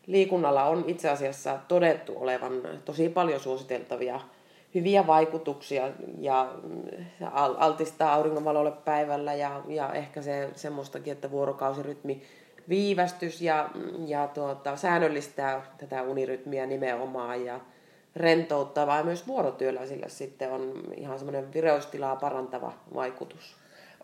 liikunnalla 0.06 0.64
on 0.64 0.84
itse 0.86 1.10
asiassa 1.10 1.58
todettu 1.68 2.12
olevan 2.16 2.52
tosi 2.84 3.08
paljon 3.08 3.40
suositeltavia 3.40 4.20
hyviä 4.74 5.06
vaikutuksia 5.06 5.88
ja 6.18 6.54
altistaa 7.56 8.14
auringonvalolle 8.14 8.70
päivällä 8.70 9.34
ja, 9.34 9.62
ja 9.68 9.92
ehkä 9.92 10.22
se 10.22 10.50
semmoistakin, 10.54 11.12
että 11.12 11.30
vuorokausirytmi 11.30 12.22
viivästys 12.68 13.42
ja, 13.42 13.70
ja 14.06 14.28
tuota, 14.34 14.76
säännöllistää 14.76 15.62
tätä 15.78 16.02
unirytmiä 16.02 16.66
nimenomaan 16.66 17.44
ja 17.44 17.60
rentouttavaa 18.16 19.04
myös 19.04 19.26
vuorotyöläisille 19.26 20.08
sitten 20.08 20.52
on 20.52 20.82
ihan 20.96 21.18
semmoinen 21.18 21.52
vireystilaa 21.52 22.16
parantava 22.16 22.72
vaikutus. 22.94 23.56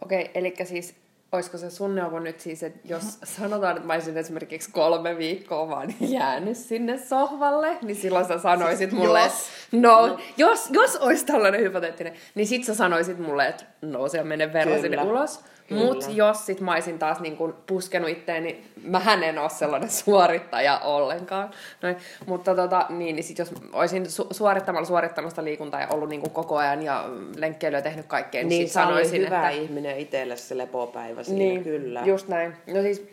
Okei, 0.02 0.30
eli 0.34 0.54
siis 0.64 0.94
olisiko 1.32 1.58
se 1.58 1.70
sun 1.70 1.94
neuvo 1.94 2.18
nyt 2.18 2.40
siis, 2.40 2.62
että 2.62 2.78
jos 2.84 3.18
sanotaan, 3.24 3.76
että 3.76 3.86
mä 3.86 3.92
olisin 3.92 4.18
esimerkiksi 4.18 4.70
kolme 4.70 5.18
viikkoa 5.18 5.68
vaan 5.68 5.94
jäänyt 6.00 6.56
sinne 6.56 6.98
sohvalle, 6.98 7.78
niin 7.82 7.96
silloin 7.96 8.26
sä 8.26 8.38
sanoisit 8.38 8.92
mulle, 8.92 9.22
jos. 9.22 9.48
no, 9.72 10.06
no, 10.06 10.18
jos, 10.36 10.68
jos 10.70 10.96
olisi 10.96 11.26
tällainen 11.26 11.60
hypoteettinen, 11.60 12.12
niin 12.34 12.46
sit 12.46 12.64
sä 12.64 12.74
sanoisit 12.74 13.18
mulle, 13.18 13.46
että 13.46 13.64
nouse 13.82 14.18
ja 14.18 14.24
mene 14.24 14.52
verran 14.52 14.80
sinne 14.80 15.02
ulos. 15.02 15.40
Mutta 15.70 16.06
jos 16.10 16.46
sit 16.46 16.60
mä 16.60 16.72
olisin 16.72 16.98
taas 16.98 17.20
niin 17.20 17.36
kun 17.36 17.56
puskenut 17.66 18.10
itteen, 18.10 18.42
niin 18.42 18.64
mähän 18.82 19.22
en 19.22 19.38
ole 19.38 19.50
sellainen 19.50 19.90
suorittaja 20.04 20.78
ollenkaan. 20.78 21.50
Noin. 21.82 21.96
Mutta 22.26 22.54
tota, 22.54 22.86
niin, 22.88 23.16
niin 23.16 23.24
sit 23.24 23.38
jos 23.38 23.54
olisin 23.72 24.06
su- 24.06 24.34
suorittamalla 24.34 24.86
suorittanut 24.86 25.30
sitä 25.30 25.44
liikuntaa 25.44 25.80
ja 25.80 25.88
ollut 25.90 26.08
niin 26.08 26.30
koko 26.30 26.56
ajan 26.56 26.82
ja 26.82 27.04
lenkkeilyä 27.36 27.82
tehnyt 27.82 28.06
kaikkea, 28.06 28.40
niin, 28.40 28.48
niin 28.48 28.66
sit 28.66 28.72
sanoisin, 28.72 29.26
hyvä 29.26 29.36
että... 29.36 29.62
ihminen 29.62 29.98
itselle 29.98 30.36
se 30.36 30.58
lepopäivä 30.58 31.22
siinä, 31.22 31.38
niin, 31.38 31.64
kyllä. 31.64 32.02
just 32.04 32.28
näin. 32.28 32.56
No 32.66 32.82
siis 32.82 33.08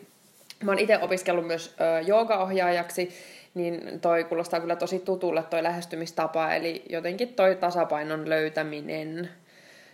mä 0.64 0.70
oon 0.70 0.78
itse 0.78 0.98
opiskellut 0.98 1.46
myös 1.46 1.74
ö, 1.80 2.00
joogaohjaajaksi, 2.00 3.08
niin 3.54 4.00
toi 4.00 4.24
kuulostaa 4.24 4.60
kyllä 4.60 4.76
tosi 4.76 4.98
tutulle 4.98 5.42
toi 5.42 5.62
lähestymistapa, 5.62 6.54
eli 6.54 6.82
jotenkin 6.88 7.28
toi 7.28 7.56
tasapainon 7.56 8.28
löytäminen, 8.28 9.30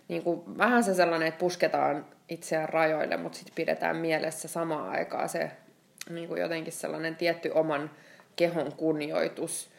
niin 0.08 0.22
kuin 0.22 0.58
vähän 0.58 0.84
se 0.84 0.94
sellainen, 0.94 1.28
että 1.28 1.38
pusketaan 1.38 2.06
itseään 2.28 2.68
rajoille, 2.68 3.16
mutta 3.16 3.38
sitten 3.38 3.54
pidetään 3.54 3.96
mielessä 3.96 4.48
samaan 4.48 4.90
aikaan 4.90 5.28
se 5.28 5.50
niin 6.10 6.28
kuin 6.28 6.40
jotenkin 6.40 6.72
sellainen 6.72 7.16
tietty 7.16 7.50
oman 7.54 7.90
kehon 8.36 8.72
kunnioitus 8.72 9.70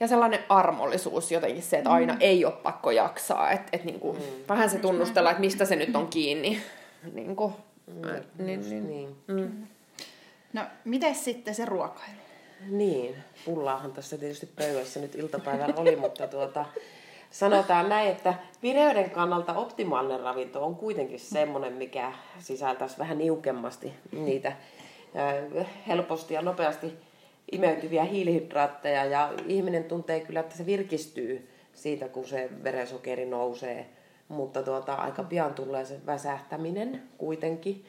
ja 0.00 0.08
sellainen 0.08 0.40
armollisuus 0.48 1.32
jotenkin 1.32 1.62
se, 1.62 1.78
että 1.78 1.90
aina 1.90 2.12
mm. 2.12 2.18
ei 2.20 2.44
ole 2.44 2.54
pakko 2.62 2.90
jaksaa. 2.90 3.50
Että 3.50 3.68
et 3.72 3.84
niin 3.84 4.00
kuin, 4.00 4.18
mm. 4.18 4.24
vähän 4.48 4.70
se 4.70 4.78
tunnustella, 4.78 5.30
että 5.30 5.40
mistä 5.40 5.64
se 5.64 5.76
nyt 5.76 5.96
on 5.96 6.08
kiinni. 6.08 6.62
niin 7.14 7.36
kuin, 7.36 7.52
mm. 7.86 8.44
niin, 8.46 8.70
niin. 8.70 8.88
niin. 8.88 9.16
Mm. 9.26 9.66
No, 10.52 10.62
miten 10.84 11.14
sitten 11.14 11.54
se 11.54 11.64
ruokailu? 11.64 12.20
Niin, 12.68 13.16
pullaahan 13.44 13.92
tässä 13.92 14.18
tietysti 14.18 14.46
pöydässä 14.46 15.00
nyt 15.00 15.14
iltapäivällä 15.14 15.74
oli, 15.76 15.96
mutta 15.96 16.28
tuota, 16.28 16.66
sanotaan 17.30 17.88
näin, 17.88 18.10
että 18.10 18.34
vireyden 18.62 19.10
kannalta 19.10 19.54
optimaalinen 19.54 20.20
ravinto 20.20 20.64
on 20.64 20.76
kuitenkin 20.76 21.20
semmoinen, 21.20 21.72
mikä 21.72 22.12
sisältäisi 22.38 22.98
vähän 22.98 23.18
niukemmasti 23.18 23.92
niitä 24.12 24.52
helposti 25.86 26.34
ja 26.34 26.42
nopeasti 26.42 26.98
imeytyviä 27.52 28.04
hiilihydraatteja. 28.04 29.04
Ja 29.04 29.32
ihminen 29.46 29.84
tuntee 29.84 30.20
kyllä, 30.20 30.40
että 30.40 30.56
se 30.56 30.66
virkistyy 30.66 31.48
siitä, 31.74 32.08
kun 32.08 32.28
se 32.28 32.50
verensokeri 32.64 33.26
nousee. 33.26 33.86
Mutta 34.28 34.62
tuota, 34.62 34.94
aika 34.94 35.22
pian 35.22 35.54
tulee 35.54 35.84
se 35.84 36.06
väsähtäminen 36.06 37.02
kuitenkin. 37.18 37.84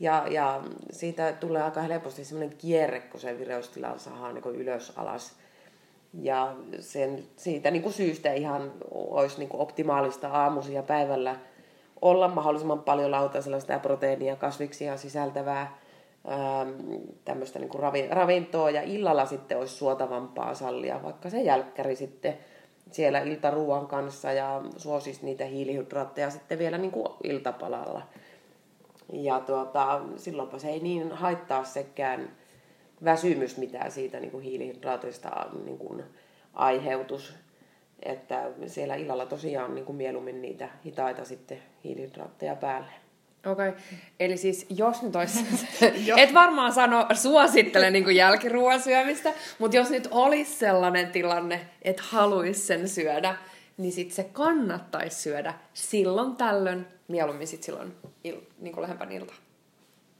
Ja, 0.00 0.26
ja 0.30 0.62
siitä 0.90 1.32
tulee 1.32 1.62
aika 1.62 1.82
helposti 1.82 2.24
semmoinen 2.24 2.58
kierre, 2.58 3.00
kun 3.00 3.20
se 3.20 3.38
vireystila 3.38 3.98
saadaan 3.98 4.34
niin 4.34 4.56
ylös 4.56 4.92
alas 4.96 5.36
ja 6.14 6.54
sen, 6.80 7.24
siitä 7.36 7.70
niin 7.70 7.82
kuin 7.82 7.92
syystä 7.92 8.32
ihan 8.32 8.72
olisi 8.90 9.38
niin 9.38 9.48
kuin 9.48 9.60
optimaalista 9.60 10.28
aamuisin 10.28 10.74
ja 10.74 10.82
päivällä 10.82 11.36
olla 12.02 12.28
mahdollisimman 12.28 12.82
paljon 12.82 13.10
lautasella 13.10 13.60
sitä 13.60 13.78
proteiinia, 13.78 14.36
kasviksia 14.36 14.96
sisältävää 14.96 15.78
ähm, 16.30 16.70
tämmöistä 17.24 17.58
niin 17.58 17.68
kuin 17.68 17.82
ravi, 17.82 18.08
ravintoa 18.10 18.70
ja 18.70 18.82
illalla 18.82 19.26
sitten 19.26 19.58
olisi 19.58 19.74
suotavampaa 19.74 20.54
sallia 20.54 21.02
vaikka 21.02 21.30
se 21.30 21.42
jälkkäri 21.42 21.96
sitten 21.96 22.38
siellä 22.90 23.20
iltaruuan 23.20 23.86
kanssa 23.86 24.32
ja 24.32 24.62
suosisi 24.76 25.24
niitä 25.24 25.44
hiilihydraatteja 25.44 26.30
sitten 26.30 26.58
vielä 26.58 26.78
niin 26.78 26.90
kuin 26.90 27.08
iltapalalla. 27.24 28.02
Ja 29.12 29.40
tuota, 29.40 30.00
silloinpa 30.16 30.58
se 30.58 30.68
ei 30.68 30.80
niin 30.80 31.12
haittaa 31.12 31.64
sekään 31.64 32.30
väsymys, 33.04 33.56
mitä 33.56 33.90
siitä 33.90 34.20
niin 34.20 34.30
kuin 34.30 34.42
hiilihydraatista 34.42 35.46
niin 35.64 35.78
kuin 35.78 36.02
aiheutus. 36.54 37.34
Että 38.02 38.50
siellä 38.66 38.94
illalla 38.94 39.26
tosiaan 39.26 39.74
niin 39.74 39.84
kuin 39.84 39.96
mieluummin 39.96 40.42
niitä 40.42 40.68
hitaita 40.84 41.24
sitten 41.24 41.58
hiilihydraatteja 41.84 42.56
päälle. 42.56 42.92
Okei, 43.46 43.68
okay. 43.68 43.80
eli 44.20 44.36
siis 44.36 44.66
jos 44.70 45.02
nyt 45.02 45.16
olisi, 45.16 45.44
et 46.22 46.34
varmaan 46.34 46.72
sano, 46.72 47.06
suosittele 47.14 47.90
niin 47.90 48.16
jälkiruoan 48.16 48.80
syömistä, 48.80 49.32
mutta 49.58 49.76
jos 49.76 49.90
nyt 49.90 50.08
olisi 50.10 50.52
sellainen 50.52 51.10
tilanne, 51.10 51.60
että 51.82 52.02
haluaisi 52.06 52.60
sen 52.60 52.88
syödä, 52.88 53.36
niin 53.76 53.92
sitten 53.92 54.16
se 54.16 54.24
kannattaisi 54.24 55.22
syödä 55.22 55.54
silloin 55.74 56.36
tällöin, 56.36 56.86
mieluummin 57.08 57.46
sitten 57.46 57.66
silloin 57.66 57.94
il, 58.24 58.40
niin 58.58 58.72
kuin 58.72 58.82
lähempän 58.82 59.12
iltaa. 59.12 59.36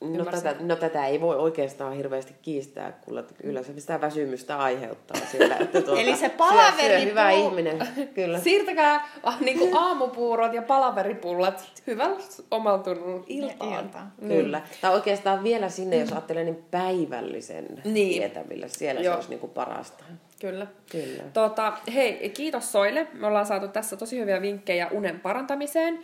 No 0.00 0.24
tätä, 0.24 0.54
no 0.60 0.76
tätä 0.76 1.06
ei 1.06 1.20
voi 1.20 1.36
oikeastaan 1.36 1.92
hirveästi 1.92 2.34
kiistää, 2.42 2.92
kun 2.92 3.24
kyllä 3.42 3.62
se 3.62 3.80
sitä 3.80 4.00
väsymystä 4.00 4.58
aiheuttaa 4.58 5.20
siellä. 5.30 5.56
Että 5.56 5.82
tuota, 5.82 6.00
Eli 6.00 6.16
se 6.16 6.28
palaveri 6.28 6.88
syö, 6.88 7.00
syö 7.00 7.10
hyvä 7.10 7.30
ihminen, 7.30 7.88
kyllä. 8.14 8.38
Siirtäkää 8.38 9.08
ah, 9.22 9.40
niin 9.40 9.58
kuin 9.58 9.76
aamupuurot 9.76 10.52
ja 10.54 10.62
palaveripullat 10.62 11.64
hyvällä 11.86 12.16
omalla 12.50 12.78
tunnulla 12.78 13.24
iltaan. 13.26 13.84
iltaan. 13.84 14.12
Niin. 14.20 14.42
Kyllä. 14.42 14.62
Tai 14.80 14.94
oikeastaan 14.94 15.44
vielä 15.44 15.68
sinne, 15.68 15.96
jos 15.96 16.12
ajattelee 16.12 16.44
niin 16.44 16.64
päivällisen 16.70 17.82
niin. 17.84 18.18
tietämillä, 18.18 18.68
siellä 18.68 19.00
Joo. 19.00 19.12
se 19.12 19.16
olisi 19.16 19.30
niin 19.30 19.40
kuin 19.40 19.52
parasta. 19.52 20.04
Kyllä. 20.40 20.66
Kyllä. 20.90 21.22
Tota, 21.32 21.72
hei, 21.94 22.30
kiitos 22.30 22.72
Soille. 22.72 23.06
Me 23.12 23.26
ollaan 23.26 23.46
saatu 23.46 23.68
tässä 23.68 23.96
tosi 23.96 24.18
hyviä 24.18 24.42
vinkkejä 24.42 24.88
unen 24.88 25.20
parantamiseen. 25.20 25.98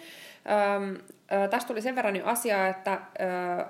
Öm, 0.77 0.97
ö, 1.33 1.49
tästä 1.49 1.69
tuli 1.69 1.81
sen 1.83 1.97
verran 1.97 2.17
jo 2.17 2.27
asiaa, 2.27 2.69
että 2.69 2.93
ö, 2.93 2.99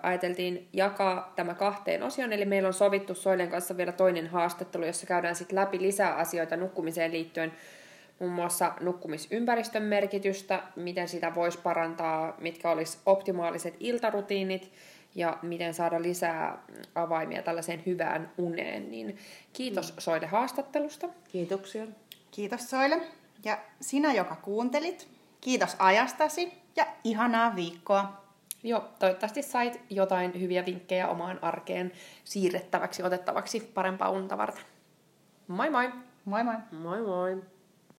ajateltiin 0.02 0.68
jakaa 0.72 1.32
tämä 1.36 1.54
kahteen 1.54 2.02
osioon, 2.02 2.32
eli 2.32 2.44
meillä 2.44 2.66
on 2.66 2.72
sovittu 2.72 3.14
Soilen 3.14 3.50
kanssa 3.50 3.76
vielä 3.76 3.92
toinen 3.92 4.26
haastattelu, 4.26 4.84
jossa 4.84 5.06
käydään 5.06 5.34
sitten 5.34 5.56
läpi 5.56 5.82
lisää 5.82 6.14
asioita 6.14 6.56
nukkumiseen 6.56 7.12
liittyen, 7.12 7.52
muun 8.18 8.32
muassa 8.32 8.72
nukkumisympäristön 8.80 9.82
merkitystä, 9.82 10.62
miten 10.76 11.08
sitä 11.08 11.34
voisi 11.34 11.58
parantaa, 11.58 12.36
mitkä 12.40 12.70
olisi 12.70 12.98
optimaaliset 13.06 13.76
iltarutiinit 13.80 14.72
ja 15.14 15.38
miten 15.42 15.74
saada 15.74 16.02
lisää 16.02 16.58
avaimia 16.94 17.42
tällaiseen 17.42 17.82
hyvään 17.86 18.32
uneen. 18.38 18.90
Niin 18.90 19.18
kiitos 19.52 19.94
Soile 19.98 20.26
haastattelusta. 20.26 21.08
Kiitoksia. 21.32 21.86
Kiitos 22.30 22.70
Soile. 22.70 23.00
Ja 23.44 23.58
sinä, 23.80 24.12
joka 24.12 24.36
kuuntelit, 24.36 25.08
kiitos 25.40 25.76
ajastasi 25.78 26.52
ja 26.76 26.86
ihanaa 27.04 27.56
viikkoa. 27.56 28.22
Joo, 28.62 28.84
toivottavasti 28.98 29.42
sait 29.42 29.80
jotain 29.90 30.40
hyviä 30.40 30.66
vinkkejä 30.66 31.08
omaan 31.08 31.38
arkeen 31.42 31.92
siirrettäväksi, 32.24 33.02
otettavaksi 33.02 33.60
parempaa 33.60 34.10
unta 34.10 34.38
varten. 34.38 34.64
Moi 35.48 35.70
moi! 35.70 35.92
Moi 36.24 36.44
moi! 36.44 36.54
Moi 36.72 37.02
moi! 37.02 37.42